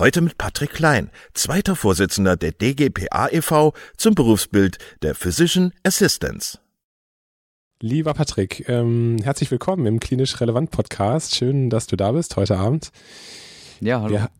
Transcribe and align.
Heute 0.00 0.22
mit 0.22 0.38
Patrick 0.38 0.70
Klein, 0.70 1.10
zweiter 1.34 1.76
Vorsitzender 1.76 2.34
der 2.34 2.52
DGPA 2.52 3.28
e.V. 3.32 3.74
zum 3.98 4.14
Berufsbild 4.14 4.78
der 5.02 5.14
Physician 5.14 5.74
Assistants. 5.82 6.58
Lieber 7.82 8.14
Patrick, 8.14 8.66
ähm, 8.66 9.18
herzlich 9.22 9.50
willkommen 9.50 9.84
im 9.84 10.00
Klinisch 10.00 10.40
Relevant 10.40 10.70
Podcast. 10.70 11.34
Schön, 11.34 11.68
dass 11.68 11.86
du 11.86 11.96
da 11.96 12.12
bist 12.12 12.36
heute 12.36 12.56
Abend. 12.56 12.92
Ja, 13.80 14.00
hallo. 14.00 14.14
Wir, 14.14 14.30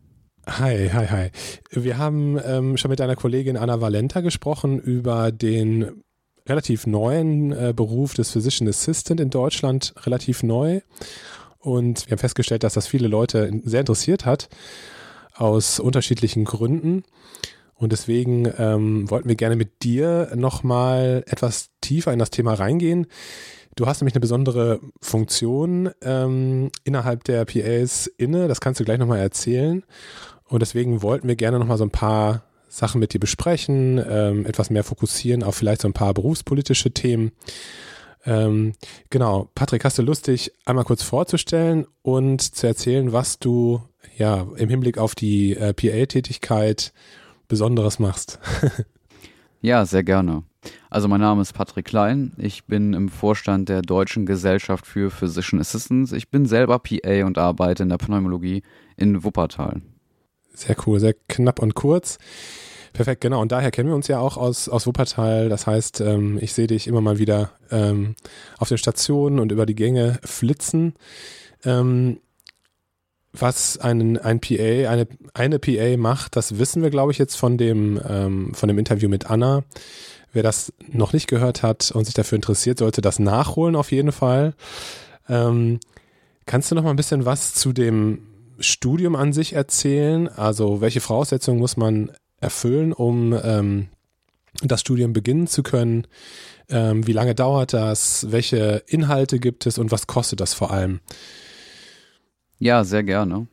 hi, 0.48 0.89
hi, 0.89 1.06
hi. 1.08 1.30
Wir 1.72 1.98
haben 1.98 2.41
ähm, 2.42 2.78
schon 2.78 2.89
mit 2.89 3.00
deiner 3.00 3.17
Kollegin 3.17 3.58
Anna 3.58 3.83
Valenta 3.83 4.22
gesprochen 4.22 4.80
über 4.80 5.30
den 5.30 6.02
relativ 6.48 6.86
neuen 6.86 7.52
äh, 7.52 7.74
Beruf 7.77 8.14
des 8.14 8.30
Physician 8.30 8.67
Assistant 8.67 9.20
in 9.20 9.28
Deutschland, 9.28 9.92
relativ 10.06 10.42
neu. 10.42 10.80
Und 11.58 12.06
wir 12.06 12.12
haben 12.12 12.19
festgestellt, 12.19 12.62
dass 12.62 12.72
das 12.72 12.86
viele 12.86 13.08
Leute 13.08 13.52
sehr 13.64 13.80
interessiert 13.80 14.24
hat 14.24 14.48
aus 15.41 15.80
unterschiedlichen 15.80 16.44
Gründen. 16.44 17.05
Und 17.74 17.92
deswegen 17.92 18.52
ähm, 18.58 19.10
wollten 19.10 19.28
wir 19.28 19.36
gerne 19.36 19.56
mit 19.56 19.83
dir 19.83 20.30
nochmal 20.34 21.24
etwas 21.27 21.70
tiefer 21.80 22.12
in 22.12 22.19
das 22.19 22.28
Thema 22.28 22.52
reingehen. 22.52 23.06
Du 23.74 23.86
hast 23.86 24.00
nämlich 24.00 24.14
eine 24.14 24.20
besondere 24.20 24.80
Funktion 25.00 25.91
ähm, 26.02 26.70
innerhalb 26.84 27.24
der 27.24 27.46
PAs 27.46 28.06
inne, 28.18 28.48
das 28.48 28.61
kannst 28.61 28.80
du 28.80 28.84
gleich 28.84 28.98
nochmal 28.98 29.20
erzählen. 29.20 29.83
Und 30.44 30.61
deswegen 30.61 31.00
wollten 31.00 31.28
wir 31.28 31.36
gerne 31.36 31.58
nochmal 31.58 31.78
so 31.78 31.84
ein 31.84 31.91
paar 31.91 32.42
Sachen 32.68 33.00
mit 33.00 33.14
dir 33.14 33.20
besprechen, 33.20 34.05
ähm, 34.06 34.44
etwas 34.44 34.68
mehr 34.68 34.84
fokussieren 34.84 35.42
auf 35.42 35.55
vielleicht 35.55 35.80
so 35.80 35.88
ein 35.88 35.94
paar 35.94 36.12
berufspolitische 36.12 36.91
Themen. 36.91 37.33
Ähm, 38.26 38.72
genau, 39.08 39.48
Patrick, 39.54 39.84
hast 39.84 39.98
du 39.98 40.02
Lust, 40.02 40.26
dich 40.26 40.52
einmal 40.64 40.84
kurz 40.84 41.02
vorzustellen 41.02 41.86
und 42.02 42.42
zu 42.42 42.66
erzählen, 42.66 43.12
was 43.12 43.38
du 43.38 43.82
ja 44.16 44.46
im 44.56 44.68
Hinblick 44.68 44.98
auf 44.98 45.14
die 45.14 45.56
äh, 45.56 45.72
PA-Tätigkeit 45.72 46.92
Besonderes 47.48 47.98
machst? 47.98 48.38
ja, 49.62 49.84
sehr 49.86 50.04
gerne. 50.04 50.45
Also 50.90 51.08
mein 51.08 51.20
Name 51.20 51.40
ist 51.42 51.52
Patrick 51.52 51.86
Klein. 51.86 52.33
Ich 52.36 52.64
bin 52.64 52.92
im 52.92 53.08
Vorstand 53.08 53.68
der 53.68 53.80
Deutschen 53.80 54.27
Gesellschaft 54.27 54.86
für 54.86 55.11
Physician 55.11 55.61
Assistants. 55.61 56.12
Ich 56.12 56.28
bin 56.28 56.46
selber 56.46 56.78
PA 56.78 57.24
und 57.24 57.39
arbeite 57.39 57.83
in 57.83 57.89
der 57.89 57.98
Pneumologie 57.98 58.62
in 58.96 59.24
Wuppertal. 59.24 59.80
Sehr 60.52 60.77
cool, 60.86 61.00
sehr 61.00 61.14
knapp 61.28 61.61
und 61.61 61.74
kurz. 61.74 62.18
Perfekt, 62.92 63.20
genau. 63.20 63.40
Und 63.40 63.52
daher 63.52 63.70
kennen 63.70 63.89
wir 63.89 63.95
uns 63.95 64.08
ja 64.08 64.18
auch 64.18 64.36
aus, 64.36 64.68
aus 64.68 64.86
Wuppertal. 64.86 65.48
Das 65.48 65.67
heißt, 65.67 66.01
ähm, 66.01 66.39
ich 66.40 66.52
sehe 66.52 66.67
dich 66.67 66.86
immer 66.86 67.01
mal 67.01 67.18
wieder 67.18 67.52
ähm, 67.70 68.17
auf 68.58 68.68
den 68.68 68.78
Stationen 68.78 69.39
und 69.39 69.52
über 69.52 69.67
die 69.67 69.77
Gänge 69.77 70.18
flitzen. 70.24 70.95
Ähm, 71.64 72.18
was 73.33 73.78
einen, 73.78 74.18
ein 74.18 74.40
PA, 74.40 74.90
eine, 74.90 75.06
eine 75.34 75.58
PA 75.61 75.96
macht, 75.96 76.34
das 76.34 76.58
wissen 76.58 76.83
wir, 76.83 76.90
glaube 76.90 77.12
ich, 77.12 77.18
jetzt 77.18 77.36
von 77.36 77.58
dem, 77.58 78.01
ähm, 78.08 78.55
von 78.55 78.68
dem 78.68 78.78
Interview 78.78 79.08
mit 79.08 79.30
Anna. 79.30 79.62
Wer 80.33 80.42
das 80.42 80.72
noch 80.89 81.12
nicht 81.12 81.28
gehört 81.28 81.62
hat 81.62 81.90
und 81.92 82.05
sich 82.05 82.14
dafür 82.14 82.36
interessiert, 82.36 82.78
sollte 82.78 83.01
das 83.01 83.18
nachholen 83.18 83.77
auf 83.77 83.92
jeden 83.92 84.12
Fall. 84.12 84.55
Ähm, 85.28 85.80
kannst 86.46 86.70
du 86.70 86.74
noch 86.74 86.83
mal 86.83 86.90
ein 86.90 86.96
bisschen 86.96 87.24
was 87.24 87.55
zu 87.55 87.72
dem 87.72 88.27
Studium 88.58 89.17
an 89.17 89.33
sich 89.33 89.55
erzählen? 89.55 90.28
Also 90.28 90.80
welche 90.80 91.01
Voraussetzungen 91.01 91.58
muss 91.58 91.77
man 91.77 92.11
erfüllen, 92.40 92.92
um 92.92 93.39
ähm, 93.42 93.89
das 94.62 94.80
Studium 94.80 95.12
beginnen 95.12 95.46
zu 95.46 95.62
können? 95.62 96.06
Ähm, 96.68 97.06
wie 97.06 97.12
lange 97.12 97.34
dauert 97.34 97.73
das? 97.73 98.30
Welche 98.30 98.83
Inhalte 98.86 99.39
gibt 99.39 99.67
es 99.67 99.78
und 99.78 99.90
was 99.90 100.06
kostet 100.06 100.40
das 100.40 100.55
vor 100.55 100.70
allem? 100.70 101.01
Ja, 102.58 102.84
sehr 102.84 103.02
gerne. 103.02 103.46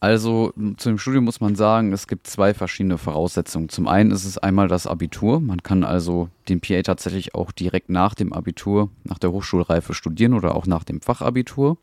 Also 0.00 0.52
zu 0.76 0.90
dem 0.90 0.98
Studium 0.98 1.24
muss 1.24 1.40
man 1.40 1.56
sagen, 1.56 1.92
es 1.92 2.06
gibt 2.06 2.28
zwei 2.28 2.54
verschiedene 2.54 2.98
Voraussetzungen. 2.98 3.68
Zum 3.68 3.88
einen 3.88 4.12
ist 4.12 4.24
es 4.24 4.38
einmal 4.38 4.68
das 4.68 4.86
Abitur. 4.86 5.40
Man 5.40 5.62
kann 5.64 5.82
also 5.82 6.28
den 6.48 6.60
PA 6.60 6.82
tatsächlich 6.82 7.34
auch 7.34 7.50
direkt 7.50 7.88
nach 7.88 8.14
dem 8.14 8.32
Abitur, 8.32 8.90
nach 9.02 9.18
der 9.18 9.32
Hochschulreife 9.32 9.94
studieren 9.94 10.34
oder 10.34 10.54
auch 10.54 10.66
nach 10.66 10.84
dem 10.84 11.00
Fachabitur. 11.00 11.78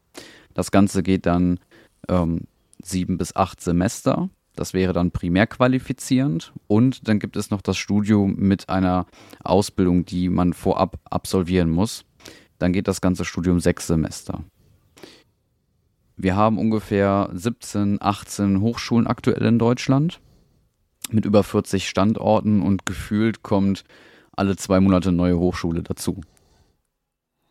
Das 0.53 0.71
Ganze 0.71 1.03
geht 1.03 1.25
dann 1.25 1.59
ähm, 2.07 2.43
sieben 2.81 3.17
bis 3.17 3.35
acht 3.35 3.59
Semester. 3.59 4.29
Das 4.55 4.73
wäre 4.73 4.93
dann 4.93 5.11
primär 5.11 5.47
qualifizierend. 5.47 6.53
Und 6.67 7.07
dann 7.07 7.19
gibt 7.19 7.35
es 7.35 7.49
noch 7.49 7.61
das 7.61 7.77
Studium 7.77 8.35
mit 8.37 8.69
einer 8.69 9.05
Ausbildung, 9.43 10.05
die 10.05 10.29
man 10.29 10.53
vorab 10.53 10.97
absolvieren 11.05 11.69
muss. 11.69 12.05
Dann 12.59 12.73
geht 12.73 12.87
das 12.87 13.01
ganze 13.01 13.25
Studium 13.25 13.59
sechs 13.59 13.87
Semester. 13.87 14.43
Wir 16.17 16.35
haben 16.35 16.57
ungefähr 16.57 17.29
17, 17.33 18.01
18 18.01 18.61
Hochschulen 18.61 19.07
aktuell 19.07 19.43
in 19.43 19.59
Deutschland 19.59 20.21
mit 21.11 21.25
über 21.25 21.43
40 21.43 21.89
Standorten 21.89 22.61
und 22.61 22.85
gefühlt 22.85 23.43
kommt 23.43 23.83
alle 24.31 24.55
zwei 24.55 24.79
Monate 24.79 25.09
eine 25.09 25.17
neue 25.17 25.37
Hochschule 25.37 25.83
dazu. 25.83 26.21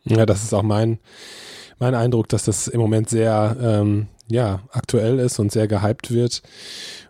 Ja, 0.03 0.25
das 0.25 0.43
ist 0.43 0.53
auch 0.53 0.63
mein, 0.63 0.99
mein 1.79 1.95
Eindruck, 1.95 2.29
dass 2.29 2.45
das 2.45 2.67
im 2.67 2.79
Moment 2.79 3.09
sehr 3.09 3.57
ähm, 3.59 4.07
ja, 4.27 4.61
aktuell 4.71 5.19
ist 5.19 5.39
und 5.39 5.51
sehr 5.51 5.67
gehypt 5.67 6.11
wird, 6.11 6.41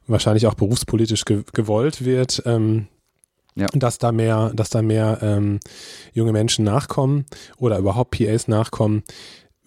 wahrscheinlich 0.07 0.47
auch 0.47 0.55
berufspolitisch 0.55 1.25
ge 1.25 1.43
gewollt 1.53 2.03
wird, 2.03 2.43
ähm, 2.45 2.87
ja. 3.55 3.67
dass 3.73 3.97
da 3.97 4.11
mehr, 4.11 4.51
dass 4.53 4.69
da 4.69 4.81
mehr 4.81 5.19
ähm, 5.21 5.59
junge 6.13 6.33
Menschen 6.33 6.65
nachkommen 6.65 7.25
oder 7.57 7.77
überhaupt 7.77 8.11
PAs 8.11 8.47
nachkommen. 8.47 9.03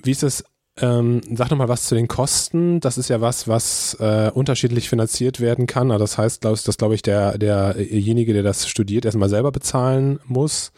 Wie 0.02 0.10
ist 0.10 0.22
es? 0.22 0.44
Ähm, 0.80 1.22
sag 1.34 1.50
nochmal 1.50 1.68
was 1.68 1.86
zu 1.86 1.96
den 1.96 2.06
Kosten. 2.06 2.78
Das 2.78 2.98
ist 2.98 3.08
ja 3.08 3.20
was, 3.20 3.48
was 3.48 3.96
äh, 3.98 4.30
unterschiedlich 4.32 4.88
finanziert 4.88 5.40
werden 5.40 5.66
kann. 5.66 5.90
Also 5.90 6.04
das 6.04 6.18
heißt, 6.18 6.42
glaub, 6.42 6.62
dass, 6.62 6.76
glaube 6.76 6.94
ich, 6.94 7.02
der, 7.02 7.36
derjenige, 7.36 8.32
der 8.32 8.44
das 8.44 8.68
studiert, 8.68 9.04
erstmal 9.04 9.28
selber 9.28 9.50
bezahlen 9.50 10.20
muss. 10.24 10.70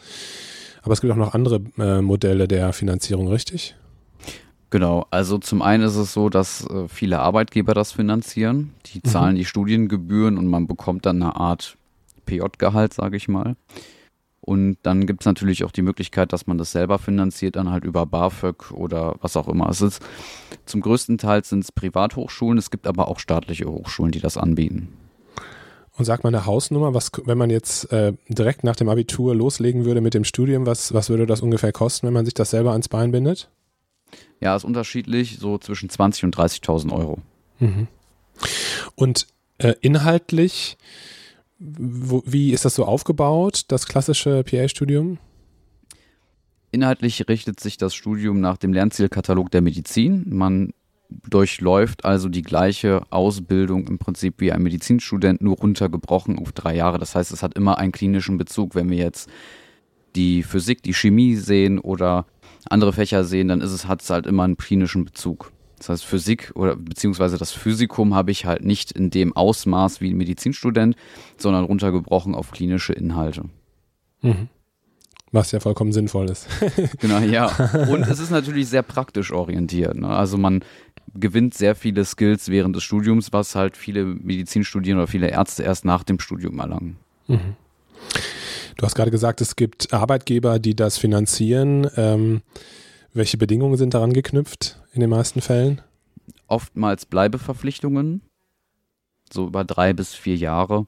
Aber 0.81 0.93
es 0.93 1.01
gibt 1.01 1.13
auch 1.13 1.17
noch 1.17 1.35
andere 1.35 1.61
äh, 1.77 2.01
Modelle 2.01 2.47
der 2.47 2.73
Finanzierung, 2.73 3.27
richtig? 3.27 3.75
Genau, 4.71 5.05
also 5.11 5.37
zum 5.37 5.61
einen 5.61 5.83
ist 5.83 5.97
es 5.97 6.13
so, 6.13 6.29
dass 6.29 6.65
äh, 6.65 6.87
viele 6.87 7.19
Arbeitgeber 7.19 7.73
das 7.73 7.91
finanzieren. 7.91 8.73
Die 8.85 8.99
mhm. 8.99 9.09
zahlen 9.09 9.33
mhm. 9.33 9.39
die 9.39 9.45
Studiengebühren 9.45 10.37
und 10.37 10.47
man 10.47 10.65
bekommt 10.65 11.05
dann 11.05 11.21
eine 11.21 11.35
Art 11.35 11.77
PJ-Gehalt, 12.25 12.93
sage 12.93 13.17
ich 13.17 13.27
mal. 13.27 13.57
Und 14.39 14.77
dann 14.81 15.05
gibt 15.05 15.21
es 15.21 15.25
natürlich 15.25 15.65
auch 15.65 15.71
die 15.71 15.81
Möglichkeit, 15.81 16.31
dass 16.31 16.47
man 16.47 16.57
das 16.57 16.71
selber 16.71 16.99
finanziert, 16.99 17.57
dann 17.57 17.69
halt 17.69 17.83
über 17.83 18.05
BAföG 18.05 18.71
oder 18.71 19.15
was 19.21 19.35
auch 19.35 19.49
immer 19.49 19.69
es 19.69 19.81
ist. 19.81 20.01
Zum 20.65 20.81
größten 20.81 21.17
Teil 21.17 21.43
sind 21.43 21.65
es 21.65 21.71
Privathochschulen, 21.73 22.57
es 22.57 22.71
gibt 22.71 22.87
aber 22.87 23.09
auch 23.09 23.19
staatliche 23.19 23.65
Hochschulen, 23.65 24.13
die 24.13 24.21
das 24.21 24.37
anbieten. 24.37 24.97
Und 25.97 26.05
sag 26.05 26.23
mal 26.23 26.29
eine 26.29 26.45
Hausnummer, 26.45 26.93
was, 26.93 27.11
wenn 27.25 27.37
man 27.37 27.49
jetzt 27.49 27.91
äh, 27.91 28.13
direkt 28.29 28.63
nach 28.63 28.77
dem 28.77 28.87
Abitur 28.87 29.35
loslegen 29.35 29.83
würde 29.83 29.99
mit 29.99 30.13
dem 30.13 30.23
Studium, 30.23 30.65
was, 30.65 30.93
was 30.93 31.09
würde 31.09 31.27
das 31.27 31.41
ungefähr 31.41 31.73
kosten, 31.73 32.07
wenn 32.07 32.13
man 32.13 32.25
sich 32.25 32.33
das 32.33 32.51
selber 32.51 32.71
ans 32.71 32.87
Bein 32.87 33.11
bindet? 33.11 33.49
Ja, 34.39 34.55
ist 34.55 34.63
unterschiedlich, 34.63 35.37
so 35.39 35.57
zwischen 35.57 35.89
20.000 35.89 36.25
und 36.25 36.35
30.000 36.35 36.91
Euro. 36.91 37.19
Mhm. 37.59 37.87
Und 38.95 39.27
äh, 39.59 39.75
inhaltlich, 39.81 40.77
wo, 41.59 42.23
wie 42.25 42.51
ist 42.51 42.65
das 42.65 42.75
so 42.75 42.85
aufgebaut, 42.85 43.65
das 43.67 43.85
klassische 43.85 44.43
PA-Studium? 44.43 45.19
Inhaltlich 46.71 47.27
richtet 47.27 47.59
sich 47.59 47.77
das 47.77 47.93
Studium 47.93 48.39
nach 48.39 48.57
dem 48.57 48.73
Lernzielkatalog 48.73 49.51
der 49.51 49.61
Medizin. 49.61 50.25
Man 50.29 50.73
durchläuft 51.09 52.05
also 52.05 52.29
die 52.29 52.41
gleiche 52.41 53.01
Ausbildung 53.09 53.87
im 53.87 53.99
Prinzip 53.99 54.35
wie 54.37 54.51
ein 54.51 54.63
Medizinstudent, 54.63 55.41
nur 55.41 55.57
runtergebrochen 55.57 56.39
auf 56.39 56.53
drei 56.53 56.75
Jahre. 56.75 56.97
Das 56.97 57.15
heißt, 57.15 57.31
es 57.31 57.43
hat 57.43 57.55
immer 57.55 57.77
einen 57.77 57.91
klinischen 57.91 58.37
Bezug. 58.37 58.75
Wenn 58.75 58.89
wir 58.89 58.97
jetzt 58.97 59.29
die 60.15 60.43
Physik, 60.43 60.81
die 60.83 60.93
Chemie 60.93 61.35
sehen 61.35 61.79
oder 61.79 62.25
andere 62.69 62.93
Fächer 62.93 63.23
sehen, 63.23 63.47
dann 63.47 63.61
ist 63.61 63.71
es, 63.71 63.87
hat 63.87 64.01
es 64.01 64.09
halt 64.09 64.25
immer 64.25 64.43
einen 64.43 64.57
klinischen 64.57 65.05
Bezug. 65.05 65.51
Das 65.77 65.89
heißt, 65.89 66.05
Physik 66.05 66.51
oder 66.53 66.75
beziehungsweise 66.75 67.39
das 67.39 67.51
Physikum 67.51 68.13
habe 68.13 68.29
ich 68.29 68.45
halt 68.45 68.63
nicht 68.63 68.91
in 68.91 69.09
dem 69.09 69.35
Ausmaß 69.35 69.99
wie 69.99 70.11
ein 70.11 70.17
Medizinstudent, 70.17 70.95
sondern 71.37 71.65
runtergebrochen 71.65 72.35
auf 72.35 72.51
klinische 72.51 72.93
Inhalte. 72.93 73.45
Mhm. 74.21 74.47
Was 75.31 75.51
ja 75.51 75.59
vollkommen 75.59 75.91
sinnvoll 75.91 76.29
ist. 76.29 76.47
genau, 76.99 77.19
ja. 77.19 77.47
Und 77.89 78.03
es 78.03 78.19
ist 78.19 78.31
natürlich 78.31 78.67
sehr 78.67 78.83
praktisch 78.83 79.31
orientiert. 79.31 79.95
Ne? 79.95 80.09
Also 80.09 80.37
man 80.37 80.63
gewinnt 81.15 81.53
sehr 81.53 81.73
viele 81.73 82.05
Skills 82.05 82.49
während 82.49 82.75
des 82.75 82.83
Studiums, 82.83 83.33
was 83.33 83.55
halt 83.55 83.75
viele 83.75 84.05
Medizinstudierende 84.05 85.03
oder 85.03 85.11
viele 85.11 85.29
Ärzte 85.29 85.63
erst 85.63 85.85
nach 85.85 86.03
dem 86.03 86.19
Studium 86.19 86.59
erlangen. 86.59 86.97
Mhm. 87.27 87.55
Du 88.81 88.87
hast 88.87 88.95
gerade 88.95 89.11
gesagt, 89.11 89.41
es 89.41 89.55
gibt 89.55 89.93
Arbeitgeber, 89.93 90.57
die 90.57 90.75
das 90.75 90.97
finanzieren. 90.97 91.87
Ähm, 91.97 92.41
welche 93.13 93.37
Bedingungen 93.37 93.77
sind 93.77 93.93
daran 93.93 94.11
geknüpft 94.11 94.81
in 94.91 95.01
den 95.01 95.09
meisten 95.11 95.39
Fällen? 95.39 95.81
Oftmals 96.47 97.05
Bleibeverpflichtungen, 97.05 98.21
so 99.31 99.45
über 99.45 99.65
drei 99.65 99.93
bis 99.93 100.15
vier 100.15 100.35
Jahre. 100.35 100.87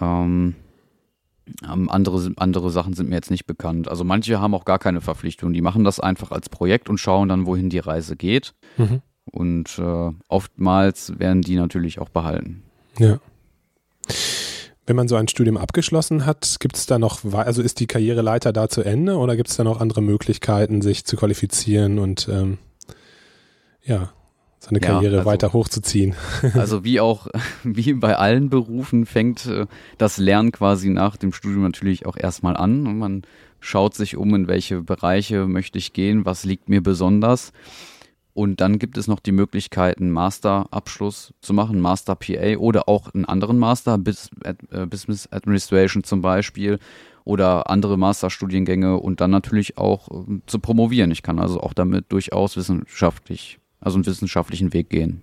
Ähm, 0.00 0.54
ähm, 1.70 1.90
andere, 1.90 2.32
andere 2.36 2.70
Sachen 2.70 2.94
sind 2.94 3.10
mir 3.10 3.16
jetzt 3.16 3.30
nicht 3.30 3.44
bekannt. 3.44 3.88
Also 3.88 4.02
manche 4.02 4.40
haben 4.40 4.54
auch 4.54 4.64
gar 4.64 4.78
keine 4.78 5.02
Verpflichtung. 5.02 5.52
Die 5.52 5.60
machen 5.60 5.84
das 5.84 6.00
einfach 6.00 6.30
als 6.30 6.48
Projekt 6.48 6.88
und 6.88 6.96
schauen 6.96 7.28
dann, 7.28 7.44
wohin 7.44 7.68
die 7.68 7.78
Reise 7.78 8.16
geht. 8.16 8.54
Mhm. 8.78 9.02
Und 9.26 9.78
äh, 9.78 10.12
oftmals 10.28 11.18
werden 11.18 11.42
die 11.42 11.56
natürlich 11.56 11.98
auch 11.98 12.08
behalten. 12.08 12.62
Ja. 12.98 13.20
Wenn 14.86 14.96
man 14.96 15.08
so 15.08 15.16
ein 15.16 15.26
Studium 15.26 15.56
abgeschlossen 15.56 16.26
hat, 16.26 16.56
gibt 16.60 16.76
es 16.76 16.86
da 16.86 16.98
noch, 16.98 17.24
also 17.32 17.60
ist 17.60 17.80
die 17.80 17.88
Karriereleiter 17.88 18.52
da 18.52 18.68
zu 18.68 18.82
Ende 18.82 19.16
oder 19.16 19.36
gibt 19.36 19.48
es 19.48 19.56
da 19.56 19.64
noch 19.64 19.80
andere 19.80 20.00
Möglichkeiten, 20.00 20.80
sich 20.80 21.04
zu 21.04 21.16
qualifizieren 21.16 21.98
und 21.98 22.28
ähm, 22.30 22.58
ja, 23.82 24.12
seine 24.60 24.80
Karriere 24.80 25.14
ja, 25.14 25.18
also, 25.20 25.30
weiter 25.30 25.52
hochzuziehen. 25.52 26.14
Also 26.54 26.84
wie 26.84 27.00
auch, 27.00 27.26
wie 27.64 27.94
bei 27.94 28.16
allen 28.16 28.48
Berufen 28.48 29.06
fängt 29.06 29.46
äh, 29.46 29.66
das 29.98 30.18
Lernen 30.18 30.52
quasi 30.52 30.88
nach 30.88 31.16
dem 31.16 31.32
Studium 31.32 31.62
natürlich 31.62 32.06
auch 32.06 32.16
erstmal 32.16 32.56
an 32.56 32.86
und 32.86 32.98
man 32.98 33.22
schaut 33.60 33.94
sich 33.94 34.16
um, 34.16 34.34
in 34.34 34.48
welche 34.48 34.82
Bereiche 34.82 35.46
möchte 35.46 35.78
ich 35.78 35.92
gehen, 35.92 36.24
was 36.24 36.44
liegt 36.44 36.68
mir 36.68 36.82
besonders. 36.82 37.52
Und 38.36 38.60
dann 38.60 38.78
gibt 38.78 38.98
es 38.98 39.08
noch 39.08 39.20
die 39.20 39.32
Möglichkeit, 39.32 39.96
einen 39.96 40.10
Masterabschluss 40.10 41.32
zu 41.40 41.54
machen, 41.54 41.80
Master 41.80 42.14
PA 42.16 42.58
oder 42.58 42.86
auch 42.86 43.14
einen 43.14 43.24
anderen 43.24 43.58
Master, 43.58 43.98
äh, 44.44 44.84
Business 44.84 45.26
Administration 45.32 46.04
zum 46.04 46.20
Beispiel 46.20 46.78
oder 47.24 47.70
andere 47.70 47.96
Masterstudiengänge 47.96 48.98
und 48.98 49.22
dann 49.22 49.30
natürlich 49.30 49.78
auch 49.78 50.10
ähm, 50.10 50.42
zu 50.44 50.58
promovieren. 50.58 51.10
Ich 51.12 51.22
kann 51.22 51.38
also 51.38 51.62
auch 51.62 51.72
damit 51.72 52.12
durchaus 52.12 52.58
wissenschaftlich, 52.58 53.58
also 53.80 53.96
einen 53.96 54.04
wissenschaftlichen 54.04 54.74
Weg 54.74 54.90
gehen. 54.90 55.22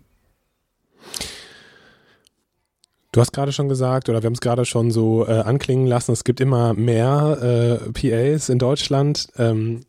Du 3.11 3.21
hast 3.21 3.31
gerade 3.31 3.51
schon 3.51 3.69
gesagt, 3.69 4.09
oder 4.09 4.23
wir 4.23 4.25
haben 4.25 4.33
es 4.33 4.41
gerade 4.41 4.65
schon 4.65 4.89
so 4.89 5.27
äh, 5.27 5.33
anklingen 5.33 5.85
lassen, 5.85 6.13
es 6.13 6.23
gibt 6.23 6.41
immer 6.41 6.73
mehr 6.73 7.79
äh, 7.83 7.91
PAs 7.91 8.49
in 8.49 8.57
Deutschland. 8.57 9.27
Ähm, 9.37 9.81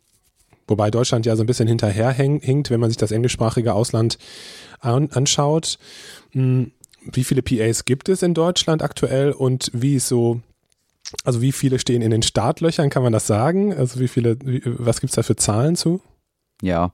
Wobei 0.67 0.89
Deutschland 0.89 1.25
ja 1.25 1.35
so 1.35 1.43
ein 1.43 1.47
bisschen 1.47 1.67
hinterherhinkt, 1.67 2.69
wenn 2.69 2.79
man 2.79 2.89
sich 2.89 2.97
das 2.97 3.11
englischsprachige 3.11 3.73
Ausland 3.73 4.17
an, 4.79 5.09
anschaut. 5.11 5.77
Hm, 6.31 6.71
wie 7.01 7.23
viele 7.23 7.43
PAs 7.43 7.85
gibt 7.85 8.09
es 8.09 8.23
in 8.23 8.33
Deutschland 8.33 8.81
aktuell 8.81 9.31
und 9.31 9.69
wie 9.73 9.95
ist 9.95 10.07
so, 10.07 10.41
also 11.23 11.41
wie 11.41 11.51
viele 11.51 11.77
stehen 11.77 12.01
in 12.01 12.09
den 12.09 12.23
Startlöchern, 12.23 12.89
kann 12.89 13.03
man 13.03 13.13
das 13.13 13.27
sagen? 13.27 13.73
Also 13.73 13.99
wie 13.99 14.07
viele, 14.07 14.37
was 14.63 15.01
gibt 15.01 15.11
es 15.11 15.15
da 15.15 15.23
für 15.23 15.35
Zahlen 15.35 15.75
zu? 15.75 16.01
Ja, 16.61 16.91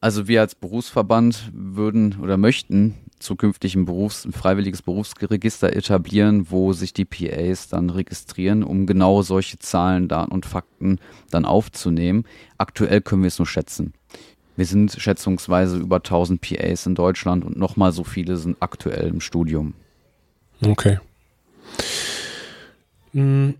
also 0.00 0.28
wir 0.28 0.40
als 0.40 0.54
Berufsverband 0.54 1.50
würden 1.52 2.18
oder 2.22 2.38
möchten 2.38 2.94
zukünftig 3.20 3.76
ein, 3.76 3.84
Berufs-, 3.84 4.24
ein 4.24 4.32
freiwilliges 4.32 4.82
Berufsregister 4.82 5.74
etablieren, 5.74 6.50
wo 6.50 6.72
sich 6.72 6.92
die 6.92 7.04
PAs 7.04 7.68
dann 7.68 7.90
registrieren, 7.90 8.64
um 8.64 8.86
genau 8.86 9.22
solche 9.22 9.58
Zahlen, 9.58 10.08
Daten 10.08 10.32
und 10.32 10.46
Fakten 10.46 10.98
dann 11.30 11.44
aufzunehmen. 11.44 12.24
Aktuell 12.58 13.00
können 13.00 13.22
wir 13.22 13.28
es 13.28 13.38
nur 13.38 13.46
schätzen. 13.46 13.92
Wir 14.56 14.66
sind 14.66 14.92
schätzungsweise 14.92 15.78
über 15.78 15.96
1000 15.96 16.40
PAs 16.40 16.86
in 16.86 16.94
Deutschland 16.94 17.44
und 17.44 17.56
nochmal 17.56 17.92
so 17.92 18.04
viele 18.04 18.36
sind 18.36 18.56
aktuell 18.60 19.08
im 19.08 19.20
Studium. 19.20 19.74
Okay. 20.62 20.98
Hm. 23.12 23.54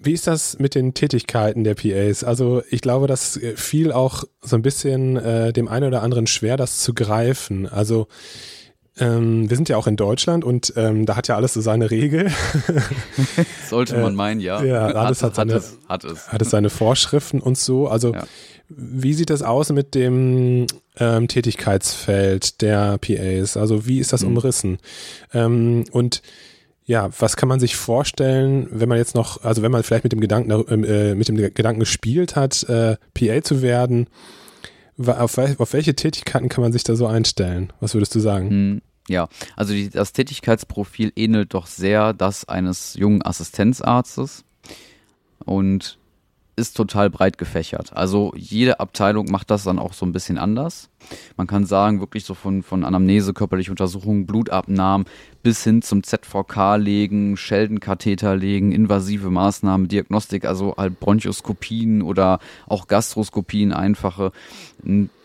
Wie 0.00 0.12
ist 0.12 0.26
das 0.26 0.58
mit 0.58 0.74
den 0.74 0.94
Tätigkeiten 0.94 1.64
der 1.64 1.74
PAs? 1.74 2.22
Also 2.22 2.62
ich 2.70 2.80
glaube, 2.80 3.08
das 3.08 3.38
fiel 3.56 3.90
auch 3.90 4.24
so 4.40 4.54
ein 4.54 4.62
bisschen 4.62 5.16
äh, 5.16 5.52
dem 5.52 5.66
einen 5.66 5.88
oder 5.88 6.02
anderen 6.02 6.26
schwer, 6.26 6.56
das 6.56 6.78
zu 6.78 6.94
greifen. 6.94 7.66
Also 7.66 8.06
ähm, 9.00 9.48
wir 9.48 9.56
sind 9.56 9.68
ja 9.68 9.76
auch 9.76 9.86
in 9.86 9.96
Deutschland 9.96 10.44
und 10.44 10.72
ähm, 10.76 11.06
da 11.06 11.16
hat 11.16 11.28
ja 11.28 11.36
alles 11.36 11.54
so 11.54 11.60
seine 11.60 11.90
Regel. 11.90 12.30
Sollte 13.68 13.96
man 13.98 14.12
äh, 14.12 14.16
meinen, 14.16 14.40
ja. 14.40 14.62
Ja, 14.62 14.86
alles 14.86 15.22
hat, 15.22 15.30
hat, 15.30 15.36
seine, 15.36 15.54
hat, 15.54 15.62
es, 15.62 15.78
hat, 15.88 16.04
es. 16.04 16.32
hat 16.32 16.42
es 16.42 16.50
seine 16.50 16.70
Vorschriften 16.70 17.40
und 17.40 17.56
so. 17.56 17.88
Also 17.88 18.12
ja. 18.12 18.24
wie 18.68 19.14
sieht 19.14 19.30
das 19.30 19.42
aus 19.42 19.70
mit 19.70 19.94
dem 19.94 20.66
ähm, 20.98 21.28
Tätigkeitsfeld 21.28 22.60
der 22.60 22.98
PAs? 22.98 23.56
Also 23.56 23.86
wie 23.86 23.98
ist 23.98 24.12
das 24.12 24.22
mhm. 24.22 24.28
umrissen? 24.28 24.78
Ähm, 25.32 25.84
und 25.92 26.22
ja, 26.88 27.10
was 27.18 27.36
kann 27.36 27.50
man 27.50 27.60
sich 27.60 27.76
vorstellen, 27.76 28.66
wenn 28.70 28.88
man 28.88 28.96
jetzt 28.96 29.14
noch, 29.14 29.44
also 29.44 29.60
wenn 29.60 29.70
man 29.70 29.82
vielleicht 29.82 30.04
mit 30.04 30.12
dem 30.12 30.22
Gedanken, 30.22 30.84
äh, 30.84 31.14
mit 31.14 31.28
dem 31.28 31.36
Gedanken 31.36 31.80
gespielt 31.80 32.34
hat, 32.34 32.62
äh, 32.64 32.96
PA 33.12 33.42
zu 33.42 33.60
werden, 33.60 34.08
auf, 34.96 35.36
auf, 35.36 35.72
welche 35.74 35.94
Tätigkeiten 35.94 36.48
kann 36.48 36.62
man 36.62 36.72
sich 36.72 36.84
da 36.84 36.96
so 36.96 37.06
einstellen? 37.06 37.74
Was 37.80 37.92
würdest 37.92 38.14
du 38.14 38.20
sagen? 38.20 38.48
Hm, 38.48 38.82
ja, 39.06 39.28
also 39.54 39.74
die, 39.74 39.90
das 39.90 40.14
Tätigkeitsprofil 40.14 41.12
ähnelt 41.14 41.52
doch 41.52 41.66
sehr 41.66 42.14
das 42.14 42.48
eines 42.48 42.94
jungen 42.94 43.22
Assistenzarztes 43.22 44.46
und 45.44 45.97
ist 46.58 46.76
total 46.76 47.08
breit 47.08 47.38
gefächert. 47.38 47.92
Also 47.94 48.32
jede 48.36 48.80
Abteilung 48.80 49.30
macht 49.30 49.50
das 49.50 49.64
dann 49.64 49.78
auch 49.78 49.94
so 49.94 50.04
ein 50.04 50.12
bisschen 50.12 50.36
anders. 50.36 50.90
Man 51.36 51.46
kann 51.46 51.64
sagen, 51.64 52.00
wirklich 52.00 52.24
so 52.24 52.34
von, 52.34 52.62
von 52.62 52.84
Anamnese, 52.84 53.32
körperliche 53.32 53.70
Untersuchungen, 53.70 54.26
Blutabnahmen 54.26 55.06
bis 55.42 55.64
hin 55.64 55.80
zum 55.80 56.02
ZVK 56.02 56.76
legen, 56.76 57.36
Scheldenkatheter 57.36 58.36
legen, 58.36 58.72
invasive 58.72 59.30
Maßnahmen, 59.30 59.88
Diagnostik, 59.88 60.44
also 60.44 60.74
halt 60.76 61.00
Bronchoskopien 61.00 62.02
oder 62.02 62.40
auch 62.66 62.88
Gastroskopien, 62.88 63.72
einfache. 63.72 64.32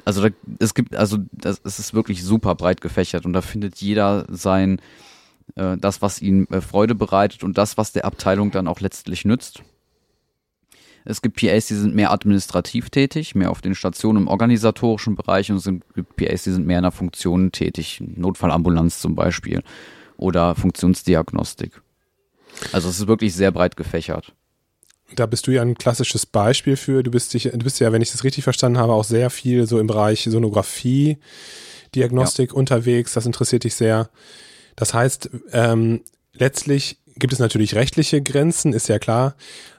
Also 0.05 0.21
da, 0.21 0.29
es 0.59 0.73
gibt, 0.73 0.95
also 0.95 1.17
das, 1.31 1.59
es 1.65 1.79
ist 1.79 1.93
wirklich 1.93 2.23
super 2.23 2.55
breit 2.55 2.79
gefächert 2.79 3.25
und 3.25 3.33
da 3.33 3.41
findet 3.41 3.77
jeder 3.77 4.25
sein, 4.29 4.79
äh, 5.55 5.77
das, 5.77 6.01
was 6.01 6.21
ihm 6.21 6.47
äh, 6.51 6.61
Freude 6.61 6.95
bereitet 6.95 7.43
und 7.43 7.57
das, 7.57 7.77
was 7.77 7.91
der 7.91 8.05
Abteilung 8.05 8.51
dann 8.51 8.67
auch 8.67 8.79
letztlich 8.79 9.25
nützt. 9.25 9.63
Es 11.05 11.21
gibt 11.21 11.39
PAs, 11.39 11.67
die 11.67 11.75
sind 11.75 11.95
mehr 11.95 12.11
administrativ 12.11 12.89
tätig, 12.89 13.35
mehr 13.35 13.51
auf 13.51 13.61
den 13.61 13.75
Stationen 13.75 14.23
im 14.23 14.27
organisatorischen 14.27 15.15
Bereich 15.15 15.51
und 15.51 15.57
es 15.57 15.65
gibt 15.65 16.15
PAs, 16.15 16.43
die 16.43 16.51
sind 16.51 16.65
mehr 16.65 16.77
in 16.77 16.83
der 16.83 16.91
Funktion 16.91 17.51
tätig, 17.51 18.01
Notfallambulanz 18.01 18.99
zum 18.99 19.15
Beispiel 19.15 19.63
oder 20.17 20.55
Funktionsdiagnostik. 20.55 21.81
Also 22.71 22.89
es 22.89 22.99
ist 22.99 23.07
wirklich 23.07 23.33
sehr 23.33 23.51
breit 23.51 23.75
gefächert. 23.75 24.33
Da 25.15 25.25
bist 25.25 25.47
du 25.47 25.51
ja 25.51 25.61
ein 25.61 25.75
klassisches 25.75 26.25
Beispiel 26.25 26.75
für. 26.75 27.03
Du 27.03 27.11
bist, 27.11 27.33
dich, 27.33 27.43
du 27.43 27.57
bist 27.57 27.79
ja, 27.79 27.91
wenn 27.91 28.01
ich 28.01 28.11
das 28.11 28.23
richtig 28.23 28.43
verstanden 28.43 28.79
habe, 28.79 28.93
auch 28.93 29.03
sehr 29.03 29.29
viel 29.29 29.67
so 29.67 29.79
im 29.79 29.87
Bereich 29.87 30.23
Sonographie, 30.23 31.17
Diagnostik 31.93 32.51
ja. 32.51 32.57
unterwegs. 32.57 33.13
Das 33.13 33.25
interessiert 33.25 33.63
dich 33.63 33.75
sehr. 33.75 34.09
Das 34.75 34.93
heißt, 34.93 35.29
ähm, 35.51 36.01
letztlich 36.33 36.97
gibt 37.15 37.33
es 37.33 37.39
natürlich 37.39 37.75
rechtliche 37.75 38.21
Grenzen, 38.21 38.73
ist 38.73 38.87
ja 38.87 38.99
klar. 38.99 39.35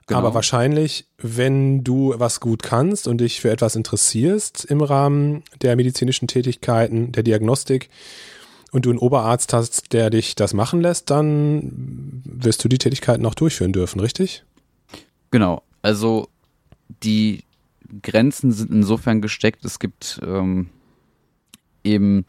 Genau. 0.07 0.19
Aber 0.19 0.35
wahrscheinlich, 0.35 1.07
wenn 1.19 1.83
du 1.83 2.14
was 2.17 2.41
gut 2.41 2.62
kannst 2.62 3.09
und 3.09 3.19
dich 3.19 3.41
für 3.41 3.50
etwas 3.50 3.75
interessierst 3.75 4.64
im 4.67 4.83
Rahmen 4.83 5.43
der 5.62 5.76
medizinischen 5.76 6.29
Tätigkeiten, 6.29 7.12
der 7.12 7.23
Diagnostik 7.23 7.88
und 8.71 8.85
du 8.85 8.91
einen 8.91 8.99
Oberarzt 8.99 9.53
hast, 9.55 9.93
der 9.93 10.11
dich 10.11 10.35
das 10.35 10.53
machen 10.53 10.83
lässt, 10.83 11.11
dann 11.11 12.23
wirst 12.25 12.62
du 12.62 12.69
die 12.69 12.79
Tätigkeiten 12.79 13.25
auch 13.25 13.35
durchführen 13.35 13.73
dürfen, 13.73 14.00
richtig? 14.00 14.45
Genau. 15.31 15.62
Also 15.81 16.29
die 17.03 17.45
Grenzen 18.03 18.53
sind 18.53 18.71
insofern 18.71 19.23
gesteckt, 19.23 19.64
es 19.64 19.79
gibt 19.79 20.21
ähm, 20.23 20.69
eben 21.83 22.26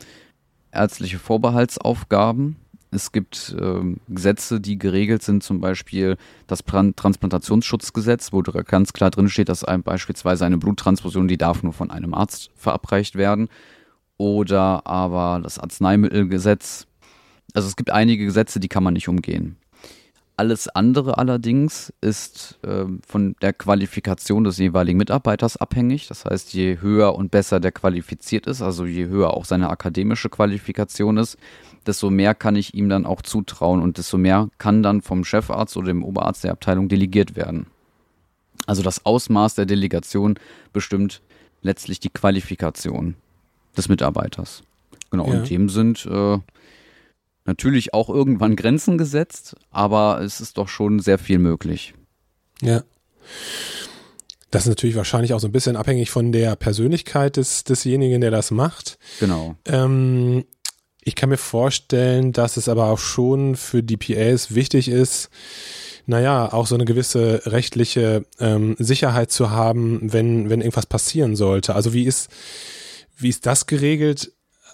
ärztliche 0.71 1.19
Vorbehaltsaufgaben 1.19 2.55
es 2.91 3.11
gibt 3.11 3.55
ähm, 3.59 3.97
Gesetze, 4.07 4.61
die 4.61 4.77
geregelt 4.77 5.21
sind, 5.23 5.43
zum 5.43 5.59
Beispiel 5.59 6.17
das 6.47 6.63
Transplantationsschutzgesetz, 6.63 8.31
wo 8.31 8.41
ganz 8.41 8.93
klar 8.93 9.11
drin 9.11 9.29
steht, 9.29 9.49
dass 9.49 9.63
ein, 9.63 9.83
beispielsweise 9.83 10.45
eine 10.45 10.57
Bluttransfusion, 10.57 11.27
die 11.27 11.37
darf 11.37 11.63
nur 11.63 11.73
von 11.73 11.91
einem 11.91 12.13
Arzt 12.13 12.51
verabreicht 12.55 13.15
werden. 13.15 13.49
oder 14.17 14.85
aber 14.87 15.41
das 15.43 15.59
Arzneimittelgesetz. 15.59 16.87
Also 17.53 17.67
es 17.67 17.75
gibt 17.75 17.91
einige 17.91 18.25
Gesetze, 18.25 18.59
die 18.59 18.67
kann 18.67 18.83
man 18.83 18.93
nicht 18.93 19.07
umgehen. 19.07 19.57
Alles 20.37 20.67
andere 20.67 21.17
allerdings 21.17 21.93
ist 22.01 22.59
äh, 22.63 22.85
von 23.07 23.35
der 23.41 23.53
Qualifikation 23.53 24.43
des 24.43 24.57
jeweiligen 24.57 24.97
Mitarbeiters 24.97 25.55
abhängig. 25.55 26.07
Das 26.09 26.25
heißt, 26.25 26.53
je 26.53 26.79
höher 26.81 27.15
und 27.15 27.31
besser 27.31 27.61
der 27.61 27.71
qualifiziert 27.71 28.45
ist, 28.45 28.61
also 28.61 28.85
je 28.85 29.05
höher 29.05 29.33
auch 29.33 29.45
seine 29.45 29.69
akademische 29.69 30.29
Qualifikation 30.29 31.15
ist, 31.15 31.37
desto 31.85 32.09
mehr 32.09 32.35
kann 32.35 32.55
ich 32.55 32.73
ihm 32.73 32.89
dann 32.89 33.05
auch 33.05 33.21
zutrauen 33.21 33.81
und 33.81 33.97
desto 33.97 34.17
mehr 34.17 34.49
kann 34.57 34.83
dann 34.83 35.01
vom 35.01 35.23
Chefarzt 35.23 35.77
oder 35.77 35.87
dem 35.87 36.03
Oberarzt 36.03 36.43
der 36.43 36.51
Abteilung 36.51 36.89
delegiert 36.89 37.35
werden. 37.35 37.67
Also 38.65 38.81
das 38.81 39.05
Ausmaß 39.05 39.55
der 39.55 39.65
Delegation 39.65 40.39
bestimmt 40.73 41.21
letztlich 41.61 41.99
die 41.99 42.09
Qualifikation 42.09 43.15
des 43.77 43.89
Mitarbeiters. 43.89 44.63
Genau, 45.11 45.27
ja. 45.27 45.39
und 45.39 45.49
dem 45.49 45.69
sind 45.69 46.05
äh, 46.05 46.39
natürlich 47.45 47.93
auch 47.93 48.09
irgendwann 48.09 48.55
Grenzen 48.55 48.97
gesetzt, 48.97 49.55
aber 49.71 50.21
es 50.21 50.41
ist 50.41 50.57
doch 50.57 50.67
schon 50.67 50.99
sehr 50.99 51.17
viel 51.17 51.39
möglich. 51.39 51.93
Ja. 52.61 52.83
Das 54.51 54.63
ist 54.63 54.69
natürlich 54.69 54.95
wahrscheinlich 54.95 55.33
auch 55.33 55.39
so 55.39 55.47
ein 55.47 55.51
bisschen 55.51 55.75
abhängig 55.75 56.11
von 56.11 56.31
der 56.31 56.55
Persönlichkeit 56.55 57.37
des, 57.37 57.65
desjenigen, 57.65 58.21
der 58.21 58.31
das 58.31 58.51
macht. 58.51 58.97
Genau. 59.19 59.55
Ähm, 59.65 60.45
ich 61.05 61.15
kann 61.15 61.29
mir 61.29 61.37
vorstellen, 61.37 62.33
dass 62.33 62.57
es 62.57 62.67
aber 62.67 62.87
auch 62.87 62.97
schon 62.97 63.55
für 63.55 63.83
die 63.83 63.95
PAs 63.95 64.55
wichtig 64.55 64.89
ist, 64.89 65.29
naja, 66.07 66.51
auch 66.51 66.65
so 66.67 66.75
eine 66.75 66.85
gewisse 66.85 67.43
rechtliche 67.45 68.25
ähm, 68.39 68.75
Sicherheit 68.79 69.31
zu 69.31 69.51
haben, 69.51 70.11
wenn, 70.11 70.49
wenn 70.49 70.61
irgendwas 70.61 70.87
passieren 70.87 71.35
sollte. 71.35 71.75
Also 71.75 71.93
wie 71.93 72.03
ist, 72.03 72.29
wie 73.17 73.29
ist 73.29 73.45
das 73.45 73.67
geregelt? 73.67 74.31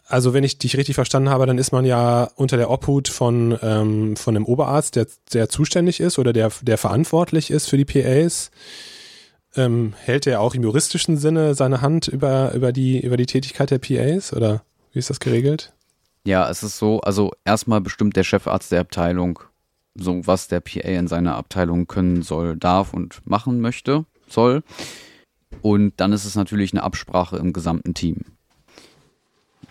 Also 0.08 0.34
wenn 0.34 0.44
ich 0.46 0.58
dich 0.58 0.78
richtig 0.78 0.96
verstanden 0.96 1.30
habe, 1.30 1.46
dann 1.46 1.58
ist 1.58 1.72
man 1.74 1.86
ja 1.86 2.30
unter 2.36 2.58
der 2.58 2.70
Obhut 2.70 3.10
von, 3.10 3.58
ähm, 3.62 4.16
von 4.16 4.36
einem 4.36 4.46
Oberarzt, 4.46 4.96
der, 4.96 5.08
der 5.34 5.50
zuständig 5.50 6.00
ist 6.00 6.18
oder 6.18 6.32
der, 6.32 6.52
der 6.62 6.78
verantwortlich 6.78 7.52
ist 7.52 7.70
für 7.70 7.78
die 7.78 7.86
PAs. 7.86 8.52
Ähm, 9.58 9.94
hält 9.98 10.28
er 10.28 10.40
auch 10.40 10.56
im 10.56 10.64
juristischen 10.64 11.18
Sinne 11.18 11.56
seine 11.56 11.82
Hand 11.82 12.08
über, 12.08 12.54
über, 12.54 12.72
die, 12.72 13.02
über 13.02 13.18
die 13.18 13.26
Tätigkeit 13.26 13.70
der 13.70 13.80
PAs 13.80 14.32
oder 14.32 14.64
wie 14.94 15.00
ist 15.00 15.10
das 15.10 15.20
geregelt? 15.20 15.74
Ja, 16.26 16.50
es 16.50 16.62
ist 16.64 16.78
so, 16.78 17.02
also 17.02 17.32
erstmal 17.46 17.82
bestimmt 17.82 18.16
der 18.16 18.24
Chefarzt 18.24 18.72
der 18.72 18.82
Abteilung, 18.82 19.40
so 19.96 20.26
was 20.28 20.48
der 20.48 20.60
PA 20.60 20.80
in 20.82 21.08
seiner 21.08 21.36
Abteilung 21.36 21.88
können 21.88 22.22
soll, 22.22 22.58
darf 22.58 22.94
und 22.94 23.26
machen 23.26 23.60
möchte, 23.60 24.06
soll. 24.28 24.64
Und 25.62 25.94
dann 25.98 26.14
ist 26.14 26.26
es 26.26 26.36
natürlich 26.36 26.74
eine 26.74 26.84
Absprache 26.84 27.38
im 27.38 27.54
gesamten 27.54 27.94
Team. 27.94 28.18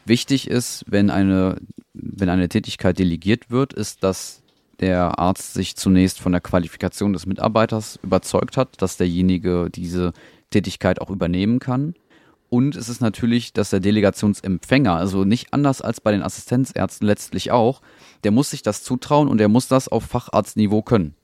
Wichtig 0.05 0.49
ist, 0.49 0.85
wenn 0.89 1.11
eine, 1.11 1.57
wenn 1.95 2.29
eine 2.29 2.49
Tätigkeit 2.49 2.99
delegiert 2.99 3.51
wird, 3.51 3.73
ist, 3.73 4.03
dass 4.03 4.43
der 4.81 5.19
Arzt 5.19 5.55
sich 5.55 5.77
zunächst 5.77 6.21
von 6.21 6.33
der 6.33 6.41
Qualifikation 6.41 7.13
des 7.13 7.27
Mitarbeiters 7.27 7.99
überzeugt 8.03 8.57
hat, 8.57 8.81
dass 8.83 8.97
derjenige 8.97 9.69
diese 9.71 10.13
Tätigkeit 10.51 11.01
auch 11.01 11.11
übernehmen 11.11 11.59
kann. 11.59 11.95
Und 12.51 12.75
es 12.75 12.89
ist 12.89 13.01
natürlich, 13.01 13.53
dass 13.53 13.71
der 13.71 13.79
Delegationsempfänger, 13.79 14.97
also 14.97 15.25
nicht 15.25 15.55
anders 15.55 15.81
als 15.81 16.01
bei 16.01 16.11
den 16.11 16.23
Assistenzärzten 16.23 17.07
letztlich 17.07 17.53
auch, 17.53 17.81
der 18.25 18.33
muss 18.33 18.51
sich 18.51 18.63
das 18.63 18.83
zutrauen 18.83 19.29
und 19.29 19.41
er 19.41 19.49
muss 19.49 19.69
das 19.69 19.87
auf 19.87 20.05
Facharztniveau 20.05 20.83
können. 20.83 21.15